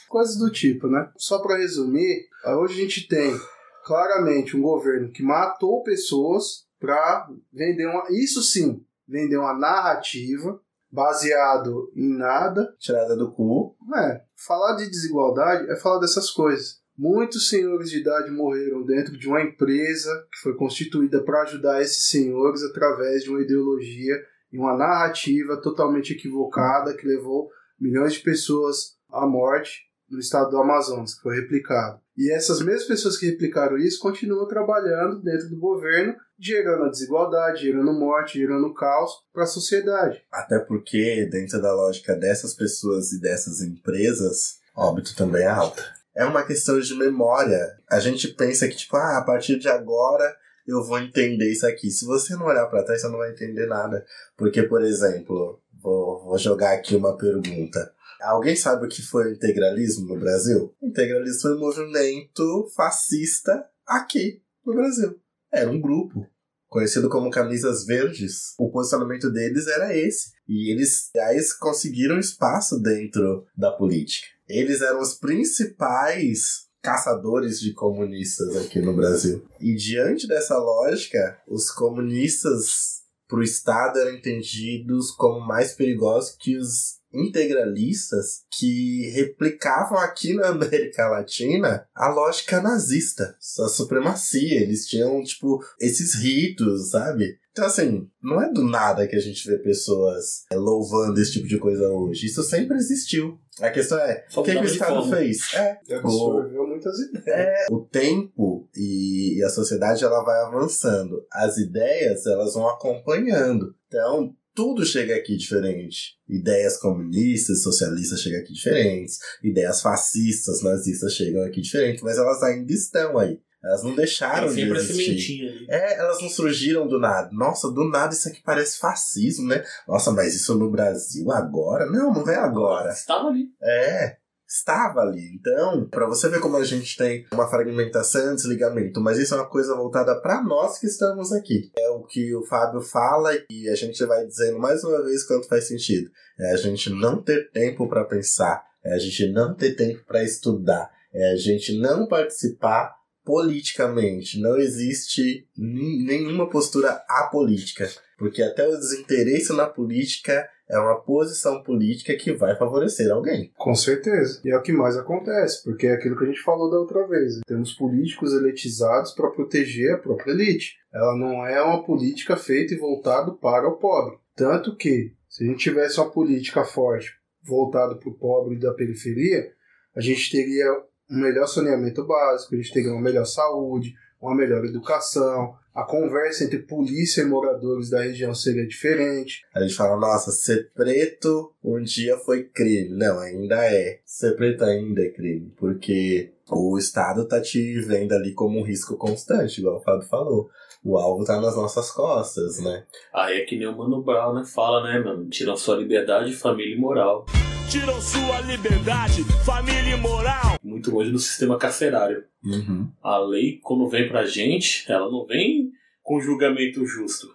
[0.07, 1.11] coisas do tipo, né?
[1.17, 3.37] Só para resumir, hoje a gente tem
[3.83, 8.03] claramente um governo que matou pessoas para vender uma.
[8.09, 10.59] Isso sim, vender uma narrativa
[10.91, 12.73] baseado em nada.
[12.79, 13.75] Tirada do cu.
[13.95, 14.21] É.
[14.35, 16.79] Falar de desigualdade é falar dessas coisas.
[16.97, 22.09] Muitos senhores de idade morreram dentro de uma empresa que foi constituída para ajudar esses
[22.09, 24.15] senhores através de uma ideologia
[24.51, 27.49] e uma narrativa totalmente equivocada que levou
[27.79, 31.99] milhões de pessoas à morte no estado do Amazonas, que foi replicado.
[32.17, 37.61] E essas mesmas pessoas que replicaram isso continuam trabalhando dentro do governo, gerando a desigualdade,
[37.61, 40.21] gerando morte, gerando caos para a sociedade.
[40.31, 46.25] Até porque, dentro da lógica dessas pessoas e dessas empresas, óbito também é alta é
[46.25, 47.77] uma questão de memória.
[47.89, 50.35] A gente pensa que, tipo, ah, a partir de agora
[50.67, 51.89] eu vou entender isso aqui.
[51.89, 54.05] Se você não olhar para trás, você não vai entender nada.
[54.37, 57.91] Porque, por exemplo, vou, vou jogar aqui uma pergunta.
[58.21, 60.73] Alguém sabe o que foi o integralismo no Brasil?
[60.81, 65.19] O integralismo foi um movimento fascista aqui no Brasil.
[65.51, 66.27] Era um grupo
[66.67, 68.53] conhecido como Camisas Verdes.
[68.57, 70.31] O posicionamento deles era esse.
[70.47, 74.27] E eles aí conseguiram espaço dentro da política.
[74.47, 79.45] Eles eram os principais caçadores de comunistas aqui no Brasil.
[79.59, 86.57] E diante dessa lógica, os comunistas para o Estado eram entendidos como mais perigosos que
[86.57, 94.61] os integralistas que replicavam aqui na América Latina a lógica nazista, a supremacia.
[94.61, 97.37] Eles tinham, tipo, esses ritos, sabe?
[97.51, 101.47] Então, assim, não é do nada que a gente vê pessoas é, louvando esse tipo
[101.47, 102.27] de coisa hoje.
[102.27, 103.37] Isso sempre existiu.
[103.59, 105.53] A questão é, o que, que o Estado fez?
[105.53, 107.27] É, absorveu muitas ideias.
[107.27, 111.25] É, o tempo e a sociedade ela vai avançando.
[111.33, 113.75] As ideias, elas vão acompanhando.
[113.87, 116.17] Então, tudo chega aqui diferente.
[116.27, 119.17] Ideias comunistas, socialistas chegam aqui diferentes.
[119.43, 122.03] Ideias fascistas, nazistas chegam aqui diferentes.
[122.03, 123.39] Mas elas ainda estão aí.
[123.63, 125.65] Elas não deixaram de existir.
[125.69, 127.29] É, elas não surgiram do nada.
[127.33, 129.63] Nossa, do nada isso aqui parece fascismo, né?
[129.87, 131.85] Nossa, mas isso no Brasil agora?
[131.85, 132.91] Não, não é agora.
[132.91, 133.49] Estava ali.
[133.61, 134.17] É,
[134.49, 135.35] estava ali.
[135.35, 139.49] Então, para você ver como a gente tem uma fragmentação, desligamento, mas isso é uma
[139.49, 141.71] coisa voltada para nós que estamos aqui.
[141.77, 145.47] É o que o Fábio fala e a gente vai dizendo mais uma vez quanto
[145.47, 146.09] faz sentido.
[146.39, 150.23] É a gente não ter tempo para pensar, é a gente não ter tempo para
[150.23, 154.39] estudar, é a gente não participar politicamente.
[154.39, 157.87] Não existe nenhuma postura apolítica.
[158.17, 163.51] Porque até o desinteresse na política é uma posição política que vai favorecer alguém.
[163.57, 164.39] Com certeza.
[164.45, 167.07] E é o que mais acontece, porque é aquilo que a gente falou da outra
[167.07, 167.39] vez.
[167.47, 170.77] Temos políticos elitizados para proteger a própria elite.
[170.93, 174.17] Ela não é uma política feita e voltada para o pobre.
[174.35, 179.51] Tanto que, se a gente tivesse uma política forte voltada para o pobre da periferia,
[179.95, 180.71] a gente teria
[181.09, 186.43] um melhor saneamento básico, a gente teria uma melhor saúde, uma melhor educação, a conversa
[186.43, 189.45] entre polícia e moradores da região seria diferente.
[189.53, 192.89] A gente fala, nossa, ser preto um dia foi crime.
[192.89, 193.99] Não, ainda é.
[194.05, 198.97] Ser preto ainda é crime, porque o Estado tá te vendo ali como um risco
[198.97, 200.49] constante, igual o Fábio falou.
[200.83, 202.85] O alvo tá nas nossas costas, né?
[203.13, 204.43] Aí é que nem o Mano Brown, né?
[204.45, 205.27] Fala, né, mano?
[205.27, 207.25] Tiram sua liberdade, família e moral.
[207.69, 210.57] Tiram sua liberdade, família e moral.
[210.63, 212.23] Muito longe do sistema carcerário.
[212.43, 212.91] Uhum.
[212.99, 217.27] A lei, quando vem pra gente, ela não vem com julgamento justo.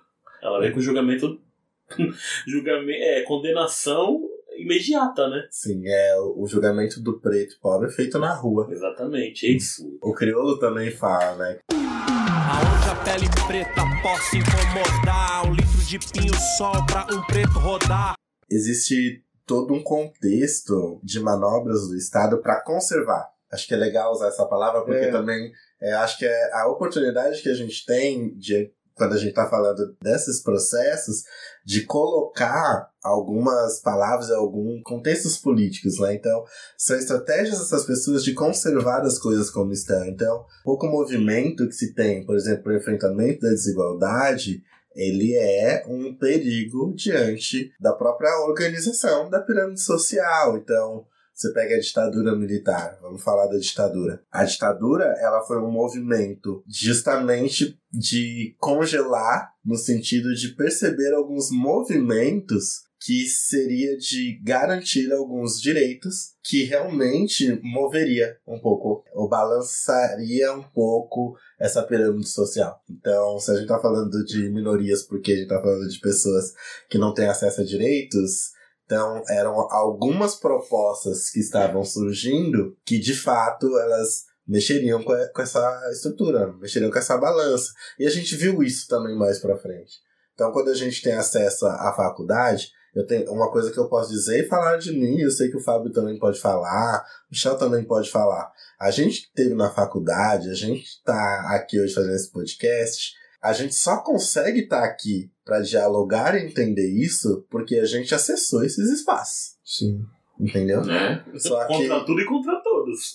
[0.42, 1.40] Ela vem com julgamento.
[2.49, 4.20] julgamento é, condenação
[4.57, 5.47] imediata, né?
[5.53, 8.66] Sim, é o julgamento do preto pobre feito na rua.
[8.73, 9.97] Exatamente, é isso.
[10.03, 11.59] O crioulo também fala, né?
[11.70, 15.47] Aonde a pele preta possa incomodar.
[15.47, 18.14] Um litro de pinho sol pra um preto rodar.
[18.51, 23.28] Existe todo um contexto de manobras do Estado para conservar.
[23.52, 25.11] Acho que é legal usar essa palavra porque É.
[25.11, 29.30] também é, acho que é a oportunidade que a gente tem de quando a gente
[29.30, 31.24] está falando desses processos
[31.64, 36.14] de colocar algumas palavras alguns contextos políticos, né?
[36.14, 36.44] Então,
[36.78, 40.04] são estratégias dessas pessoas de conservar as coisas como estão.
[40.07, 44.62] Então, pouco movimento que se tem, por exemplo, o enfrentamento da desigualdade,
[44.94, 50.57] ele é um perigo diante da própria organização da pirâmide social.
[50.57, 54.22] Então, você pega a ditadura militar, vamos falar da ditadura.
[54.30, 62.85] A ditadura, ela foi um movimento justamente de congelar, no sentido de perceber alguns movimentos
[63.05, 71.37] que seria de garantir alguns direitos que realmente moveria um pouco, ou balançaria um pouco
[71.61, 72.81] essa pirâmide social.
[72.88, 76.55] Então, se a gente tá falando de minorias porque a gente tá falando de pessoas
[76.88, 78.53] que não têm acesso a direitos,
[78.87, 85.90] então eram algumas propostas que estavam surgindo que de fato elas mexeriam com, com essa
[85.93, 87.71] estrutura, mexeriam com essa balança.
[87.99, 89.99] E a gente viu isso também mais pra frente.
[90.33, 94.11] Então, quando a gente tem acesso à faculdade, eu tenho uma coisa que eu posso
[94.11, 97.57] dizer e falar de mim, eu sei que o Fábio também pode falar, o Michel
[97.59, 98.52] também pode falar.
[98.80, 103.52] A gente que teve na faculdade, a gente tá aqui hoje fazendo esse podcast, a
[103.52, 108.90] gente só consegue estar aqui para dialogar e entender isso porque a gente acessou esses
[108.90, 109.57] espaços.
[109.64, 110.00] Sim.
[110.40, 110.85] Entendeu?
[110.85, 111.24] Né?
[111.37, 113.12] Só que- Contra tudo e contra todos.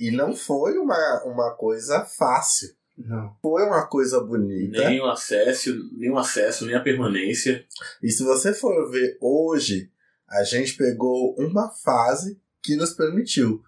[0.00, 2.68] E não foi uma, uma coisa fácil.
[2.98, 3.36] Não.
[3.40, 4.88] Foi uma coisa bonita.
[4.88, 7.64] Nem o acesso, nem o acesso, nem a permanência.
[8.02, 9.90] E se você for ver hoje,
[10.28, 13.62] a gente pegou uma fase que nos permitiu.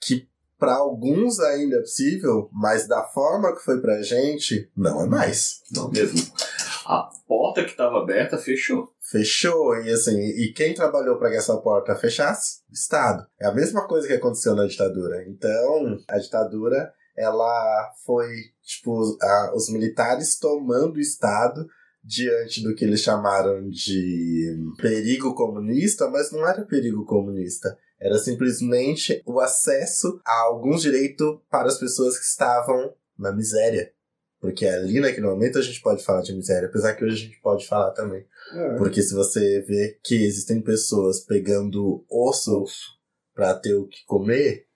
[0.00, 5.06] Que para alguns ainda é possível, mas da forma que foi pra gente, não é
[5.06, 5.60] mais.
[5.72, 6.20] Não mesmo.
[6.86, 8.92] A porta que estava aberta fechou.
[9.00, 12.60] Fechou, e assim, e quem trabalhou para que essa porta fechasse?
[12.70, 13.26] O Estado.
[13.40, 15.24] É a mesma coisa que aconteceu na ditadura.
[15.28, 18.28] Então, a ditadura, ela foi,
[18.62, 21.66] tipo, a- os militares tomando o Estado
[22.04, 27.76] diante do que eles chamaram de perigo comunista, mas não era perigo comunista.
[28.00, 33.92] Era simplesmente o acesso a alguns direitos para as pessoas que estavam na miséria.
[34.40, 37.40] Porque ali naquele momento a gente pode falar de miséria, apesar que hoje a gente
[37.40, 38.26] pode falar também.
[38.52, 38.74] É.
[38.76, 42.64] Porque se você vê que existem pessoas pegando osso
[43.32, 44.66] pra ter o que comer,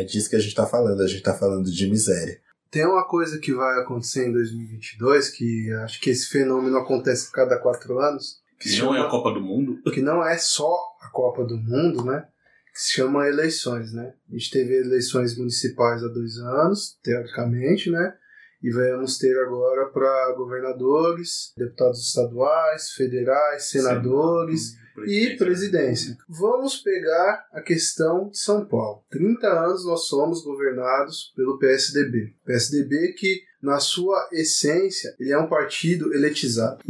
[0.00, 1.00] é disso que a gente tá falando.
[1.02, 2.40] A gente tá falando de miséria.
[2.70, 7.32] Tem uma coisa que vai acontecer em 2022, que acho que esse fenômeno acontece a
[7.32, 9.80] cada quatro anos, que não é chama- a Copa do Mundo.
[9.92, 12.26] que não é só a Copa do Mundo, né?
[12.72, 14.14] Que se chama eleições, né?
[14.28, 18.14] A gente teve eleições municipais há dois anos, teoricamente, né?
[18.60, 24.74] E vamos ter agora para governadores, deputados estaduais, federais, senadores
[25.06, 26.16] e presidência.
[26.28, 29.04] Vamos pegar a questão de São Paulo.
[29.10, 32.34] 30 anos nós somos governados pelo PSDB.
[32.44, 36.84] PSDB que, na sua essência, ele é um partido elitizado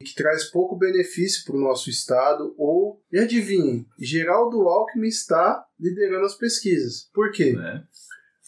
[0.00, 6.26] que traz pouco benefício para o nosso estado, ou, e adivinhem, Geraldo Alckmin está liderando
[6.26, 7.08] as pesquisas.
[7.12, 7.52] Por quê?
[7.52, 7.84] Né?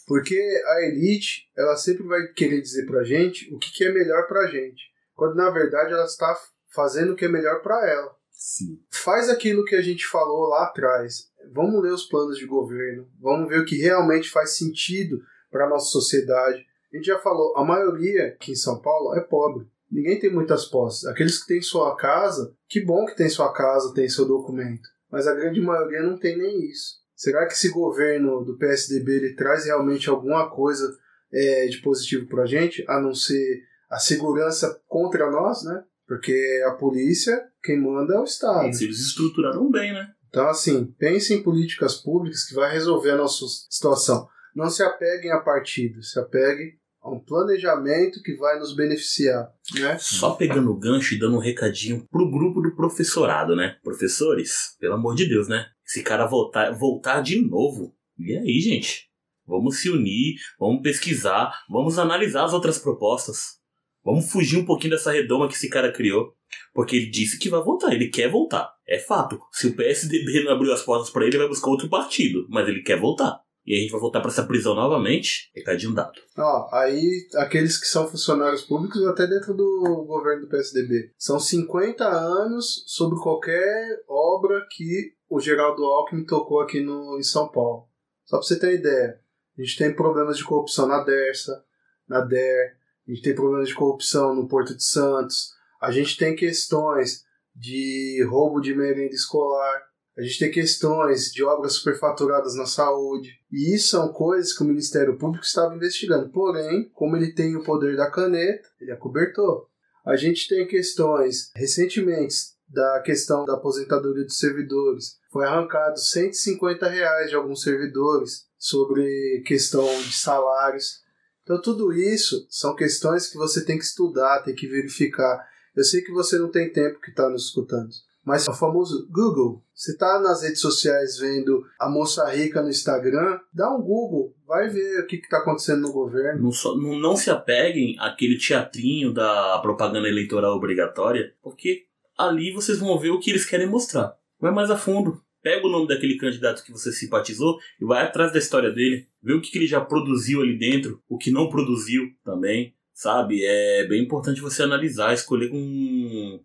[0.06, 4.26] Porque a elite, ela sempre vai querer dizer pra gente o que, que é melhor
[4.26, 4.82] pra gente,
[5.14, 6.36] quando na verdade ela está
[6.74, 8.14] fazendo o que é melhor pra ela.
[8.44, 8.78] Sim.
[8.90, 11.30] Faz aquilo que a gente falou lá atrás.
[11.50, 15.18] Vamos ler os planos de governo, vamos ver o que realmente faz sentido
[15.50, 16.62] para nossa sociedade.
[16.92, 19.66] A gente já falou, a maioria aqui em São Paulo é pobre.
[19.90, 21.06] ninguém tem muitas posses.
[21.06, 24.90] Aqueles que têm sua casa, que bom que tem sua casa, tem seu documento.
[25.10, 26.96] Mas a grande maioria não tem nem isso.
[27.16, 30.94] Será que esse governo do PSDB ele traz realmente alguma coisa
[31.32, 35.82] é, de positivo para a gente, a não ser a segurança contra nós, né?
[36.06, 38.66] Porque a polícia, quem manda é o Estado.
[38.66, 40.08] Eles estruturaram bem, né?
[40.28, 44.26] Então, assim, pense em políticas públicas que vai resolver a nossa situação.
[44.54, 49.98] Não se apeguem a partidos, se apeguem a um planejamento que vai nos beneficiar, né?
[49.98, 53.76] Só pegando o gancho e dando um recadinho pro grupo do professorado, né?
[53.82, 55.66] Professores, pelo amor de Deus, né?
[55.86, 57.94] Esse cara voltar, voltar de novo.
[58.18, 59.10] E aí, gente?
[59.46, 63.58] Vamos se unir, vamos pesquisar, vamos analisar as outras propostas.
[64.04, 66.34] Vamos fugir um pouquinho dessa redoma que esse cara criou.
[66.72, 68.70] Porque ele disse que vai voltar, ele quer voltar.
[68.86, 69.40] É fato.
[69.50, 72.46] Se o PSDB não abriu as portas para ele, ele vai buscar outro partido.
[72.48, 73.40] Mas ele quer voltar.
[73.66, 75.50] E a gente vai voltar para essa prisão novamente.
[75.54, 76.20] Recadinho dado.
[76.36, 82.04] Ó, aí aqueles que são funcionários públicos, até dentro do governo do PSDB, são 50
[82.04, 87.88] anos sobre qualquer obra que o Geraldo Alckmin tocou aqui no, em São Paulo.
[88.26, 89.18] Só para você ter ideia,
[89.58, 91.64] a gente tem problemas de corrupção na DERSA,
[92.06, 92.76] na DER,
[93.06, 97.24] a gente tem problemas de corrupção no Porto de Santos, a gente tem questões
[97.54, 99.82] de roubo de merenda escolar,
[100.16, 104.66] a gente tem questões de obras superfaturadas na saúde, e isso são coisas que o
[104.66, 106.30] Ministério Público estava investigando.
[106.30, 109.68] Porém, como ele tem o poder da caneta, ele acobertou.
[110.06, 115.18] A gente tem questões recentemente da questão da aposentadoria dos servidores.
[115.32, 121.02] Foi arrancado 150 reais de alguns servidores sobre questão de salários.
[121.44, 125.46] Então, tudo isso são questões que você tem que estudar, tem que verificar.
[125.76, 127.90] Eu sei que você não tem tempo que está nos escutando,
[128.24, 129.62] mas o famoso Google.
[129.74, 134.68] Você está nas redes sociais vendo a moça rica no Instagram, dá um Google, vai
[134.68, 136.44] ver o que está acontecendo no governo.
[136.44, 141.86] Não, só, não, não se apeguem àquele teatrinho da propaganda eleitoral obrigatória, porque
[142.16, 144.16] ali vocês vão ver o que eles querem mostrar.
[144.40, 145.20] Vai mais a fundo.
[145.44, 149.06] Pega o nome daquele candidato que você simpatizou e vai atrás da história dele.
[149.22, 152.74] Vê o que, que ele já produziu ali dentro, o que não produziu também.
[152.94, 153.44] Sabe?
[153.44, 155.58] É bem importante você analisar, escolher com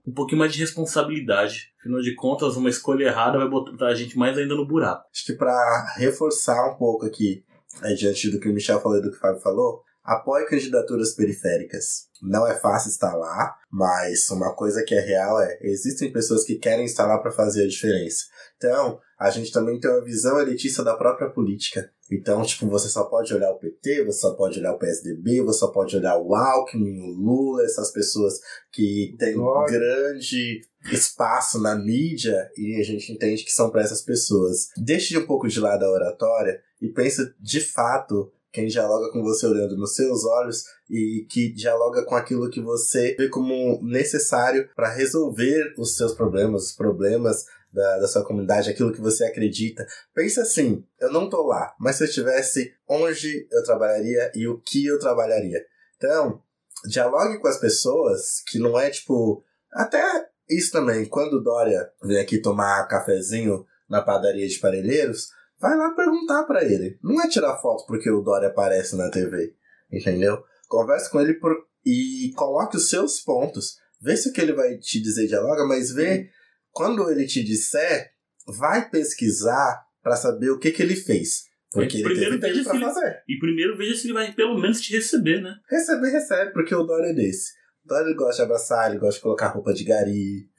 [0.06, 1.72] um pouquinho mais de responsabilidade.
[1.80, 5.06] Afinal de contas, uma escolha errada vai botar a gente mais ainda no buraco.
[5.14, 7.46] Acho que para reforçar um pouco aqui,
[7.84, 11.14] é, diante do que o Michel falou e do que o Fábio falou, apoie candidaturas
[11.14, 12.10] periféricas.
[12.22, 16.56] Não é fácil estar lá, mas uma coisa que é real é: existem pessoas que
[16.56, 18.26] querem estar lá para fazer a diferença.
[18.58, 21.90] Então, a gente também tem uma visão elitista da própria política.
[22.12, 25.60] Então, tipo, você só pode olhar o PT, você só pode olhar o PSDB, você
[25.60, 28.40] só pode olhar o Alckmin, o Lula, essas pessoas
[28.72, 34.02] que têm um grande espaço na mídia e a gente entende que são para essas
[34.02, 34.70] pessoas.
[34.78, 39.46] Deixe um pouco de lado a oratória e pense de fato quem dialoga com você
[39.46, 44.92] olhando nos seus olhos e que dialoga com aquilo que você vê como necessário para
[44.94, 49.86] resolver os seus problemas, os problemas da, da sua comunidade, aquilo que você acredita.
[50.14, 54.60] Pensa assim, eu não tô lá, mas se eu estivesse onde eu trabalharia e o
[54.60, 55.64] que eu trabalharia.
[55.98, 56.42] Então,
[56.88, 59.44] dialogue com as pessoas, que não é tipo.
[59.72, 65.30] Até isso também, quando Dória vem aqui tomar cafezinho na padaria de Parelheiros,
[65.60, 66.98] vai lá perguntar para ele.
[67.04, 69.54] Não é tirar foto porque o Dória aparece na TV,
[69.92, 70.44] entendeu?
[70.68, 71.56] Converse com ele por...
[71.86, 73.78] e coloque os seus pontos.
[74.02, 76.30] Vê se o que ele vai te dizer dialoga, mas vê
[76.72, 78.12] quando ele te disser,
[78.48, 81.50] vai pesquisar para saber o que, que ele fez.
[81.72, 83.06] Porque e ele primeiro teve tempo pra se fazer.
[83.06, 85.56] ele, E primeiro veja se ele vai pelo menos te receber, né?
[85.70, 87.52] Receber, recebe, porque o Dória é desse.
[87.86, 90.50] O Dória ele gosta de abraçar, ele gosta de colocar roupa de gari,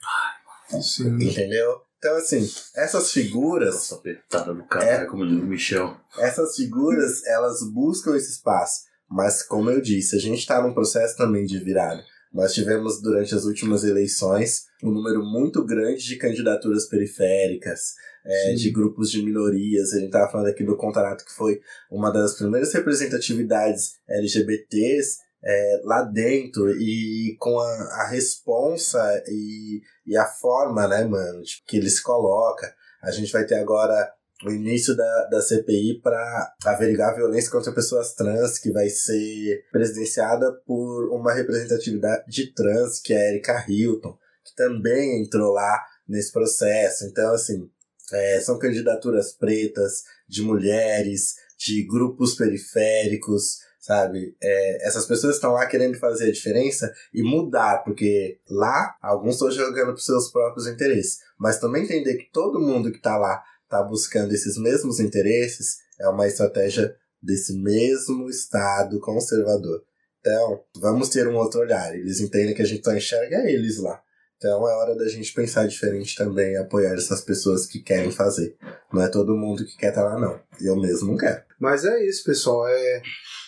[0.81, 1.15] Sim.
[1.15, 1.81] entendeu?
[2.01, 5.95] Então, assim, essas figuras, Nossa, apertada do cara, como diz o Michel.
[6.17, 8.85] essas figuras, elas buscam esse espaço.
[9.07, 12.03] Mas, como eu disse, a gente está num processo também de virada.
[12.33, 17.93] Nós tivemos, durante as últimas eleições, um número muito grande de candidaturas periféricas,
[18.25, 19.93] é, de grupos de minorias.
[19.93, 21.59] A gente estava falando aqui do Contrato, que foi
[21.91, 27.71] uma das primeiras representatividades LGBTs é, lá dentro e com a,
[28.01, 32.73] a responsa e, e a forma, né, mano, tipo, que ele se coloca.
[33.01, 34.11] A gente vai ter agora
[34.45, 39.63] o início da, da CPI para averiguar a violência contra pessoas trans, que vai ser
[39.71, 45.83] presidenciada por uma representatividade de trans, que é a Erika Hilton, que também entrou lá
[46.07, 47.05] nesse processo.
[47.05, 47.69] Então, assim,
[48.11, 54.37] é, são candidaturas pretas, de mulheres, de grupos periféricos, sabe?
[54.41, 59.51] É, essas pessoas estão lá querendo fazer a diferença e mudar, porque lá alguns estão
[59.51, 63.81] jogando para seus próprios interesses, mas também entender que todo mundo que está lá está
[63.81, 69.83] buscando esses mesmos interesses é uma estratégia desse mesmo Estado conservador.
[70.19, 71.95] Então, vamos ter um outro olhar.
[71.95, 74.01] Eles entendem que a gente só enxerga eles lá.
[74.37, 78.57] Então é hora da gente pensar diferente também e apoiar essas pessoas que querem fazer.
[78.91, 80.39] Não é todo mundo que quer estar lá, não.
[80.59, 81.43] Eu mesmo não quero.
[81.61, 82.67] Mas é isso, pessoal.
[82.67, 83.01] É,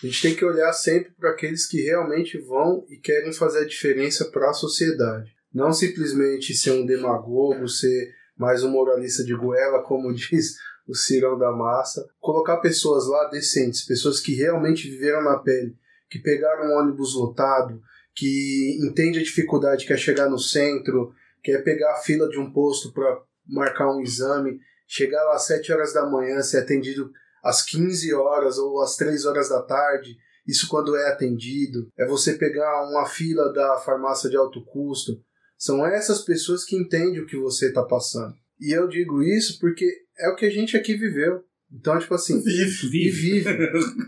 [0.04, 3.68] a gente tem que olhar sempre para aqueles que realmente vão e querem fazer a
[3.68, 5.34] diferença para a sociedade.
[5.52, 10.58] Não simplesmente ser um demagogo, ser mais um moralista de goela, como diz
[10.88, 12.08] o Cirão da Massa.
[12.20, 15.76] Colocar pessoas lá decentes, pessoas que realmente viveram na pele,
[16.08, 17.82] que pegaram um ônibus lotado,
[18.14, 21.12] que entende a dificuldade que é chegar no centro,
[21.44, 25.48] que é pegar a fila de um posto para marcar um exame, chegar lá às
[25.48, 27.12] 7 horas da manhã, ser atendido
[27.44, 30.16] às 15 horas ou às 3 horas da tarde,
[30.48, 35.22] isso quando é atendido, é você pegar uma fila da farmácia de alto custo.
[35.58, 38.34] São essas pessoas que entendem o que você está passando.
[38.60, 39.86] E eu digo isso porque
[40.18, 41.44] é o que a gente aqui viveu.
[41.72, 43.08] Então, tipo assim, Vive.
[43.08, 43.50] e vive.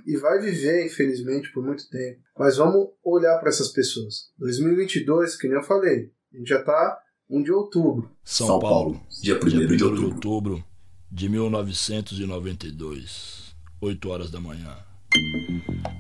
[0.06, 2.20] e vai viver, infelizmente, por muito tempo.
[2.38, 4.30] Mas vamos olhar para essas pessoas.
[4.38, 8.12] 2022, que nem eu falei, a gente já tá 1 de outubro.
[8.24, 10.06] São, São Paulo, Paulo, dia 1 dia 1 de de outubro.
[10.14, 10.64] outubro
[11.12, 14.76] de 1992, 8 horas da manhã.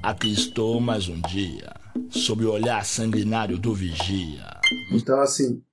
[0.03, 1.73] Aqui estou mais um dia,
[2.09, 4.59] sob o olhar sanguinário do vigia.
[4.91, 5.63] Então, assim,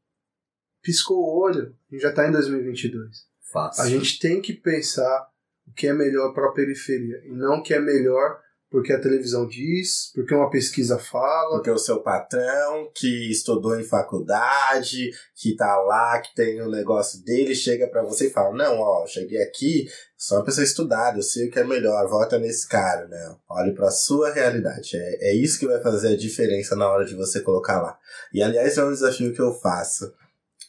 [0.83, 3.27] piscou o olho, a gente já tá em 2022.
[3.53, 3.83] Fácil.
[3.83, 5.29] A gente tem que pensar
[5.67, 8.41] o que é melhor para a periferia e não o que é melhor
[8.73, 11.57] porque a televisão diz, porque uma pesquisa fala.
[11.57, 16.71] Porque o seu patrão, que estudou em faculdade, que tá lá, que tem o um
[16.71, 21.19] negócio dele, chega para você e fala: Não, ó, cheguei aqui, sou uma pessoa estudada,
[21.19, 23.37] eu sei o que é melhor, vota nesse cara, né?
[23.51, 24.97] Olhe pra sua realidade.
[24.97, 27.99] É, é isso que vai fazer a diferença na hora de você colocar lá.
[28.33, 30.11] E aliás, é um desafio que eu faço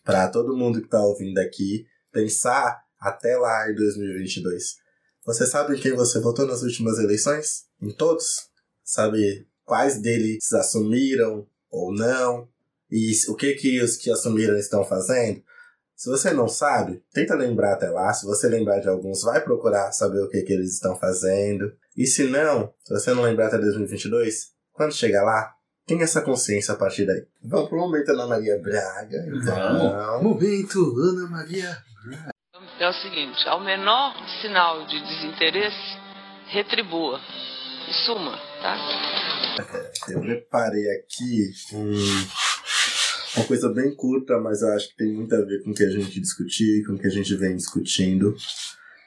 [0.03, 4.83] para todo mundo que tá ouvindo aqui pensar até lá em 2022.
[5.25, 7.63] Você sabe em quem você votou nas últimas eleições?
[7.83, 8.47] Em todos?
[8.83, 12.47] Sabe quais deles assumiram ou não?
[12.89, 15.43] E o que que os que assumiram estão fazendo?
[15.95, 18.13] Se você não sabe, tenta lembrar até lá.
[18.13, 21.73] Se você lembrar de alguns, vai procurar saber o que que eles estão fazendo.
[21.95, 25.53] E se não, se você não lembrar até 2022, quando chegar lá,
[25.85, 27.25] tenha essa consciência a partir daí.
[27.43, 29.25] Vamos pro momento Ana Maria Braga.
[29.27, 31.77] Então, Momento, Ana Maria.
[32.79, 35.97] É o seguinte, ao menor sinal de desinteresse,
[36.47, 37.19] retribua.
[37.89, 38.77] E suma, tá?
[40.09, 41.93] eu preparei aqui um,
[43.37, 45.83] uma coisa bem curta, mas eu acho que tem muito a ver com o que
[45.83, 48.35] a gente discutiu, com o que a gente vem discutindo.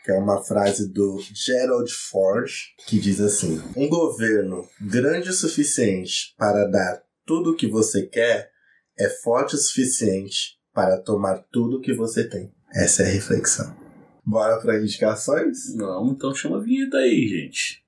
[0.04, 2.50] Que é uma frase do Gerald Ford,
[2.86, 8.50] que diz assim: Um governo grande o suficiente para dar tudo o que você quer
[8.98, 12.52] é forte o suficiente para tomar tudo o que você tem.
[12.72, 13.74] Essa é a reflexão.
[14.24, 15.74] Bora para indicações?
[15.74, 17.85] Não, então chama a vinheta aí, gente.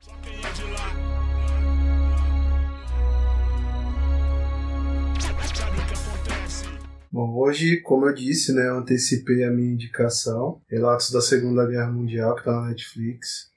[7.11, 11.90] Bom, hoje, como eu disse, né, eu antecipei a minha indicação, Relatos da Segunda Guerra
[11.90, 13.50] Mundial, que está na Netflix.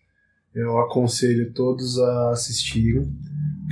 [0.56, 3.14] Eu aconselho todos a assistirem.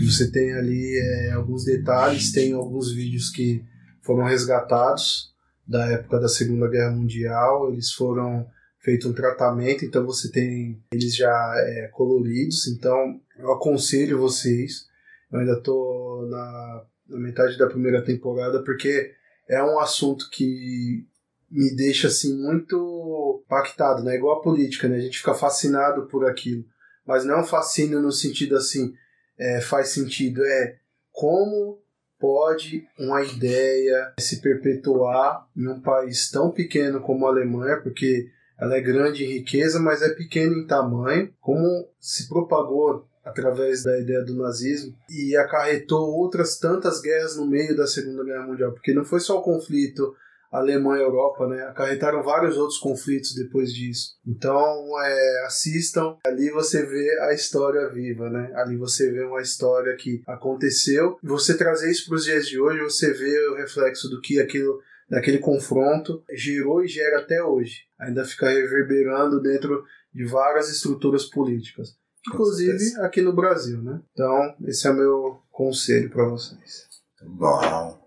[0.04, 3.64] Você tem ali é, alguns detalhes, tem alguns vídeos que
[4.02, 5.34] foram resgatados
[5.66, 8.46] da época da Segunda Guerra Mundial, eles foram
[8.80, 14.88] feito um tratamento, então você tem eles já é, coloridos, então eu aconselho vocês.
[15.32, 19.18] Eu ainda estou na, na metade da primeira temporada porque
[19.50, 21.06] é um assunto que
[21.50, 24.16] me deixa assim muito impactado, né?
[24.16, 24.98] Igual a política, né?
[24.98, 26.64] A gente fica fascinado por aquilo,
[27.06, 28.94] mas não é fascínio no sentido assim
[29.38, 30.78] é, faz sentido, é
[31.12, 31.82] como
[32.20, 38.30] pode uma ideia se perpetuar em um país tão pequeno como a Alemanha, porque
[38.60, 44.00] ela é grande em riqueza, mas é pequena em tamanho, como se propagou através da
[44.00, 48.94] ideia do nazismo e acarretou outras tantas guerras no meio da Segunda Guerra Mundial, porque
[48.94, 50.14] não foi só o conflito
[50.52, 51.62] Alemanha-Europa, né?
[51.64, 54.18] Acarretaram vários outros conflitos depois disso.
[54.26, 56.18] Então, é, assistam.
[56.26, 58.52] Ali você vê a história viva, né?
[58.56, 61.18] Ali você vê uma história que aconteceu.
[61.24, 64.80] Você trazer isso para os dias de hoje, você vê o reflexo do que aquilo
[65.10, 67.84] daquele confronto gerou e gera até hoje.
[68.00, 71.96] Ainda fica reverberando dentro de várias estruturas políticas,
[72.28, 74.02] inclusive aqui no Brasil, né?
[74.14, 76.88] Então, esse é o meu conselho para vocês.
[77.22, 78.00] Bom,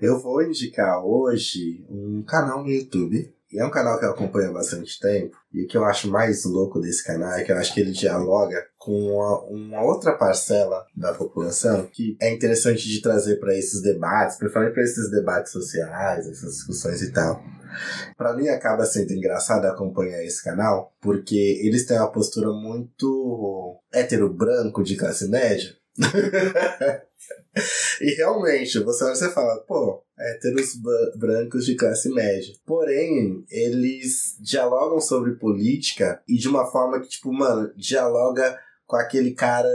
[0.00, 3.32] eu vou indicar hoje um canal no YouTube.
[3.50, 5.36] E é um canal que eu acompanho há bastante tempo.
[5.52, 7.92] E o que eu acho mais louco desse canal é que eu acho que ele
[7.92, 13.80] dialoga com uma, uma outra parcela da população que é interessante de trazer para esses
[13.80, 17.42] debates, principalmente para esses debates sociais, essas discussões e tal.
[18.16, 24.32] Para mim acaba sendo engraçado acompanhar esse canal, porque eles têm uma postura muito hétero
[24.32, 25.70] branco de classe média.
[28.00, 30.74] e realmente, você olha e fala, pô, héteros
[31.16, 32.54] brancos de classe média.
[32.64, 39.34] Porém, eles dialogam sobre política e de uma forma que, tipo, mano, dialoga com aquele
[39.34, 39.68] cara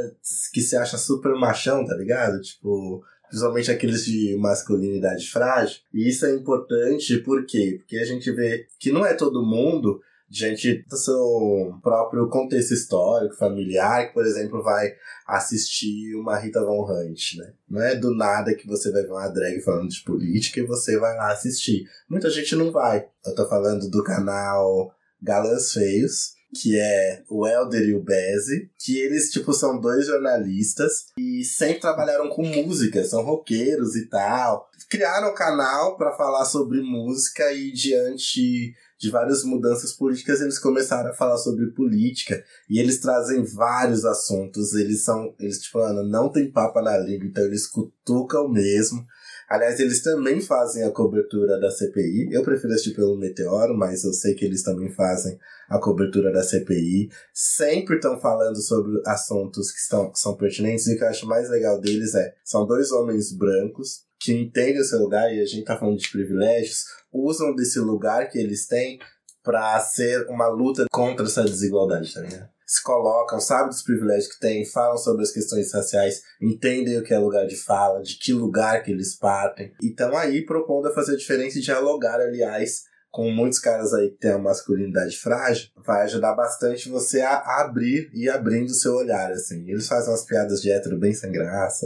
[0.52, 2.42] que se acha super machão, tá ligado?
[2.42, 5.80] Tipo, principalmente aqueles de masculinidade frágil.
[5.94, 7.76] E isso é importante, por quê?
[7.80, 10.02] Porque a gente vê que não é todo mundo
[10.34, 14.92] gente do seu próprio contexto histórico, familiar, que, por exemplo, vai
[15.28, 17.54] assistir uma Rita Von Hunt, né?
[17.70, 20.98] Não é do nada que você vai ver uma drag falando de política e você
[20.98, 21.84] vai lá assistir.
[22.10, 23.06] Muita gente não vai.
[23.24, 29.00] Eu tô falando do canal Galãs Feios, que é o Elder e o Bezzi, que
[29.00, 34.70] eles, tipo, são dois jornalistas e sempre trabalharam com música, são roqueiros e tal.
[34.90, 38.74] Criaram o canal para falar sobre música e diante
[39.04, 44.74] de várias mudanças políticas, eles começaram a falar sobre política e eles trazem vários assuntos.
[44.74, 49.06] Eles são, eles tipo, mano, não tem papa na língua, então eles cutucam mesmo.
[49.50, 52.30] Aliás, eles também fazem a cobertura da CPI.
[52.32, 55.38] Eu prefiro assistir pelo Meteoro, mas eu sei que eles também fazem
[55.68, 57.10] a cobertura da CPI.
[57.34, 61.28] Sempre estão falando sobre assuntos que, estão, que são pertinentes e o que eu acho
[61.28, 65.46] mais legal deles é, são dois homens brancos que entendem o seu lugar, e a
[65.46, 68.98] gente tá falando de privilégios, usam desse lugar que eles têm
[69.44, 72.50] pra ser uma luta contra essa desigualdade, tá?
[72.66, 77.14] Se colocam, sabem dos privilégios que têm, falam sobre as questões raciais, entendem o que
[77.14, 79.74] é lugar de fala, de que lugar que eles partem.
[79.82, 84.10] E estão aí propondo a fazer a diferença e dialogar, aliás, com muitos caras aí
[84.10, 88.94] que têm uma masculinidade frágil, vai ajudar bastante você a abrir e abrindo o seu
[88.96, 89.70] olhar, assim.
[89.70, 91.86] Eles fazem umas piadas de hétero bem sem graça.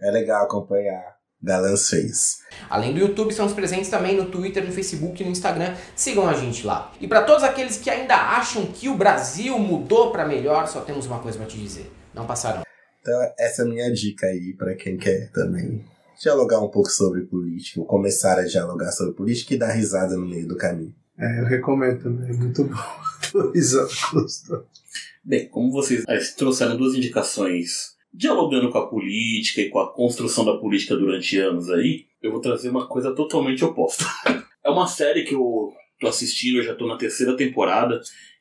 [0.00, 1.15] É, é legal acompanhar.
[1.46, 2.38] Galãs feios.
[2.68, 5.76] Além do YouTube, estamos presentes também no Twitter, no Facebook e no Instagram.
[5.94, 6.92] Sigam a gente lá.
[7.00, 11.06] E para todos aqueles que ainda acham que o Brasil mudou para melhor, só temos
[11.06, 12.64] uma coisa para te dizer: não passarão.
[13.00, 15.84] Então, essa é a minha dica aí para quem quer também
[16.20, 20.26] dialogar um pouco sobre política, ou começar a dialogar sobre política e dar risada no
[20.26, 20.92] meio do caminho.
[21.16, 22.76] É, eu recomendo também, é muito bom.
[23.30, 24.64] Tô risado gostoso.
[25.24, 30.44] Bem, como vocês eh, trouxeram duas indicações dialogando com a política e com a construção
[30.44, 34.04] da política durante anos aí, eu vou trazer uma coisa totalmente oposta.
[34.64, 38.00] É uma série que eu tô assistindo, eu já tô na terceira temporada,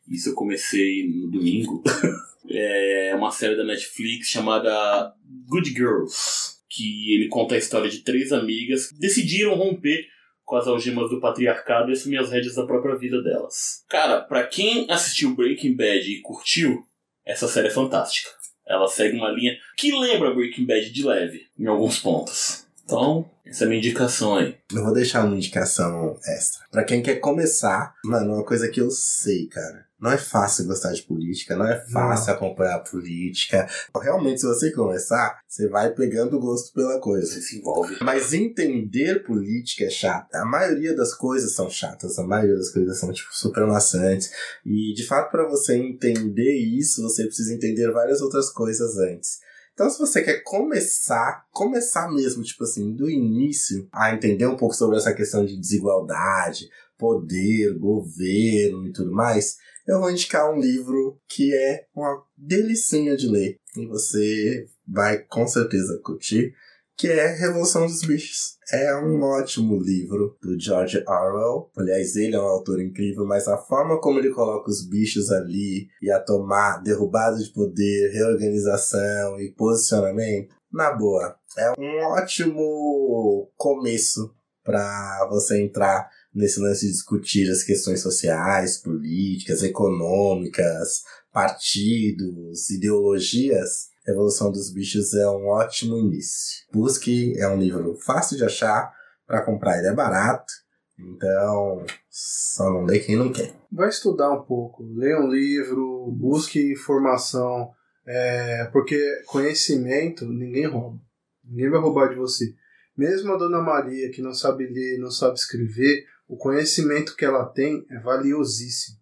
[0.09, 1.83] isso eu comecei no domingo.
[2.47, 5.13] É uma série da Netflix chamada
[5.47, 10.05] Good Girls, que ele conta a história de três amigas que decidiram romper
[10.43, 13.83] com as algemas do patriarcado e assumir as rédeas da própria vida delas.
[13.89, 16.83] Cara, pra quem assistiu Breaking Bad e curtiu,
[17.25, 18.29] essa série é fantástica.
[18.67, 22.64] Ela segue uma linha que lembra Breaking Bad de leve, em alguns pontos.
[22.85, 24.55] Então, essa é a minha indicação aí.
[24.71, 26.65] Eu vou deixar uma indicação extra.
[26.71, 29.85] Pra quem quer começar, mano, uma coisa que eu sei, cara.
[29.99, 33.67] Não é fácil gostar de política, não é fácil acompanhar a política.
[33.99, 37.25] Realmente, se você começar, você vai pegando gosto pela coisa.
[37.25, 37.97] Você se envolve.
[38.01, 40.35] Mas entender política é chato.
[40.35, 44.29] A maioria das coisas são chatas, a maioria das coisas são, tipo, super maçantes.
[44.65, 49.39] E, de fato, para você entender isso, você precisa entender várias outras coisas antes.
[49.75, 54.73] Então, se você quer começar, começar mesmo, tipo assim, do início, a entender um pouco
[54.73, 61.19] sobre essa questão de desigualdade, poder, governo e tudo mais, eu vou indicar um livro
[61.27, 63.59] que é uma delicinha de ler.
[63.75, 66.55] E você vai com certeza curtir,
[66.97, 68.55] que é Revolução dos Bichos.
[68.71, 71.69] É um ótimo livro do George Orwell.
[71.77, 75.87] Aliás, ele é um autor incrível, mas a forma como ele coloca os bichos ali
[76.01, 84.33] e a tomar derrubada de poder, reorganização e posicionamento, na boa, é um ótimo começo
[84.63, 93.94] para você entrar nesse lance de discutir as questões sociais, políticas, econômicas, partidos, ideologias.
[94.05, 96.65] Revolução dos Bichos é um ótimo início.
[96.71, 98.93] Busque, é um livro fácil de achar,
[99.25, 100.53] para comprar ele é barato,
[100.99, 103.55] então só não lê quem não quer.
[103.71, 107.71] Vai estudar um pouco, lê um livro, busque informação,
[108.05, 110.99] é, porque conhecimento ninguém rouba.
[111.43, 112.53] Ninguém vai roubar de você.
[112.97, 117.45] Mesmo a Dona Maria, que não sabe ler, não sabe escrever, o conhecimento que ela
[117.45, 118.97] tem é valiosíssimo.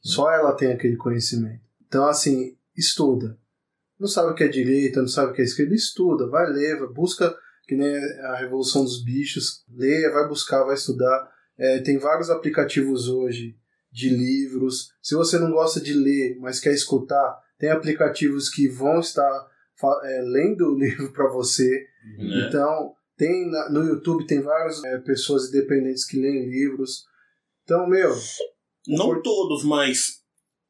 [0.00, 1.60] Só ela tem aquele conhecimento.
[1.86, 3.38] Então, assim, estuda.
[4.00, 6.78] Não sabe o que é direita, não sabe o que é esquerda, estuda, vai ler,
[6.78, 7.36] vai, busca,
[7.68, 11.30] que nem a Revolução dos Bichos, lê, vai buscar, vai estudar.
[11.58, 13.54] É, tem vários aplicativos hoje
[13.92, 14.90] de livros.
[15.02, 19.48] Se você não gosta de ler, mas quer escutar, tem aplicativos que vão estar
[20.02, 21.86] é, lendo o livro para você.
[22.16, 22.46] Né?
[22.48, 27.04] Então, tem no YouTube tem várias é, pessoas independentes que leem livros.
[27.64, 28.16] Então, meu,
[28.88, 30.19] Não todos, mas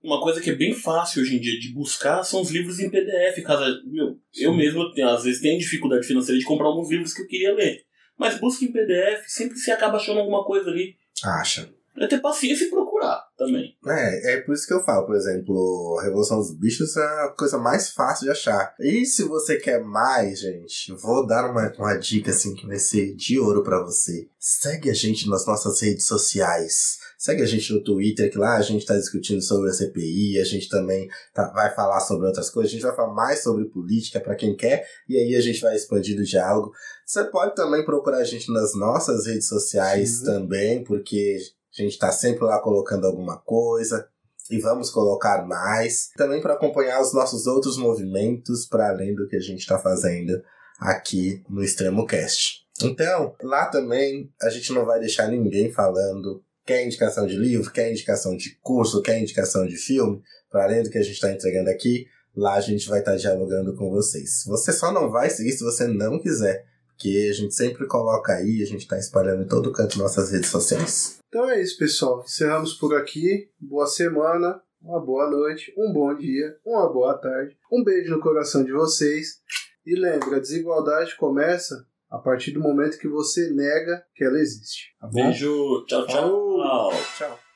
[0.02, 2.88] Uma coisa que é bem fácil hoje em dia de buscar são os livros em
[2.88, 3.42] PDF.
[3.44, 7.26] Caso, meu, eu mesmo, às vezes, tenho dificuldade financeira de comprar alguns livros que eu
[7.26, 7.82] queria ler.
[8.18, 10.96] Mas busca em PDF, sempre se acaba achando alguma coisa ali.
[11.22, 11.70] Acha.
[12.00, 13.76] É ter paciência e procurar também.
[13.86, 17.34] É, é por isso que eu falo, por exemplo, a Revolução dos Bichos é a
[17.36, 18.74] coisa mais fácil de achar.
[18.80, 23.14] E se você quer mais, gente, vou dar uma, uma dica assim que vai ser
[23.14, 24.28] de ouro pra você.
[24.38, 26.98] Segue a gente nas nossas redes sociais.
[27.18, 30.44] Segue a gente no Twitter, que lá a gente tá discutindo sobre a CPI, a
[30.44, 34.18] gente também tá- vai falar sobre outras coisas, a gente vai falar mais sobre política
[34.20, 36.72] pra quem quer, e aí a gente vai expandir o diálogo.
[37.04, 40.24] Você pode também procurar a gente nas nossas redes sociais Sim.
[40.24, 41.36] também, porque
[41.80, 44.08] a gente tá sempre lá colocando alguma coisa
[44.50, 46.10] e vamos colocar mais.
[46.16, 50.42] Também para acompanhar os nossos outros movimentos para além do que a gente está fazendo
[50.78, 52.66] aqui no Extremo Cast.
[52.82, 56.42] Então, lá também a gente não vai deixar ninguém falando.
[56.64, 60.90] Quer indicação de livro, quer indicação de curso, quer indicação de filme, para além do
[60.90, 64.44] que a gente está entregando aqui, lá a gente vai estar dialogando com vocês.
[64.46, 66.64] Você só não vai seguir se você não quiser,
[67.00, 70.50] porque a gente sempre coloca aí, a gente está espalhando em todo canto nossas redes
[70.50, 71.18] sociais.
[71.28, 72.22] Então é isso, pessoal.
[72.22, 73.48] Encerramos por aqui.
[73.58, 77.56] Boa semana, uma boa noite, um bom dia, uma boa tarde.
[77.72, 79.38] Um beijo no coração de vocês.
[79.86, 84.94] E lembre, a desigualdade começa a partir do momento que você nega que ela existe.
[85.00, 85.22] Tá bom?
[85.22, 86.90] Beijo, tchau, tchau.
[87.16, 87.38] Tchau.
[87.38, 87.49] Venha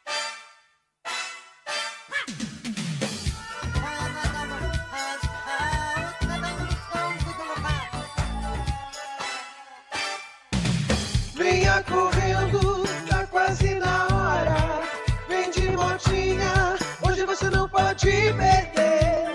[18.05, 19.35] pode perder.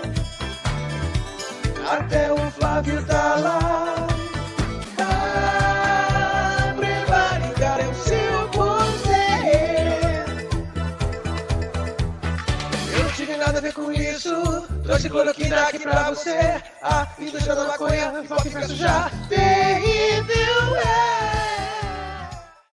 [1.90, 4.06] Até o Flávio tá lá.
[4.98, 10.24] Ah, prevaricar o seu poder.
[12.96, 14.30] Eu não tive nada a ver com isso.
[14.84, 16.62] Trouxe cloroquina aqui pra você.
[16.82, 19.10] A indústria da maconha, foca e peço já.
[19.28, 21.49] Terrível é.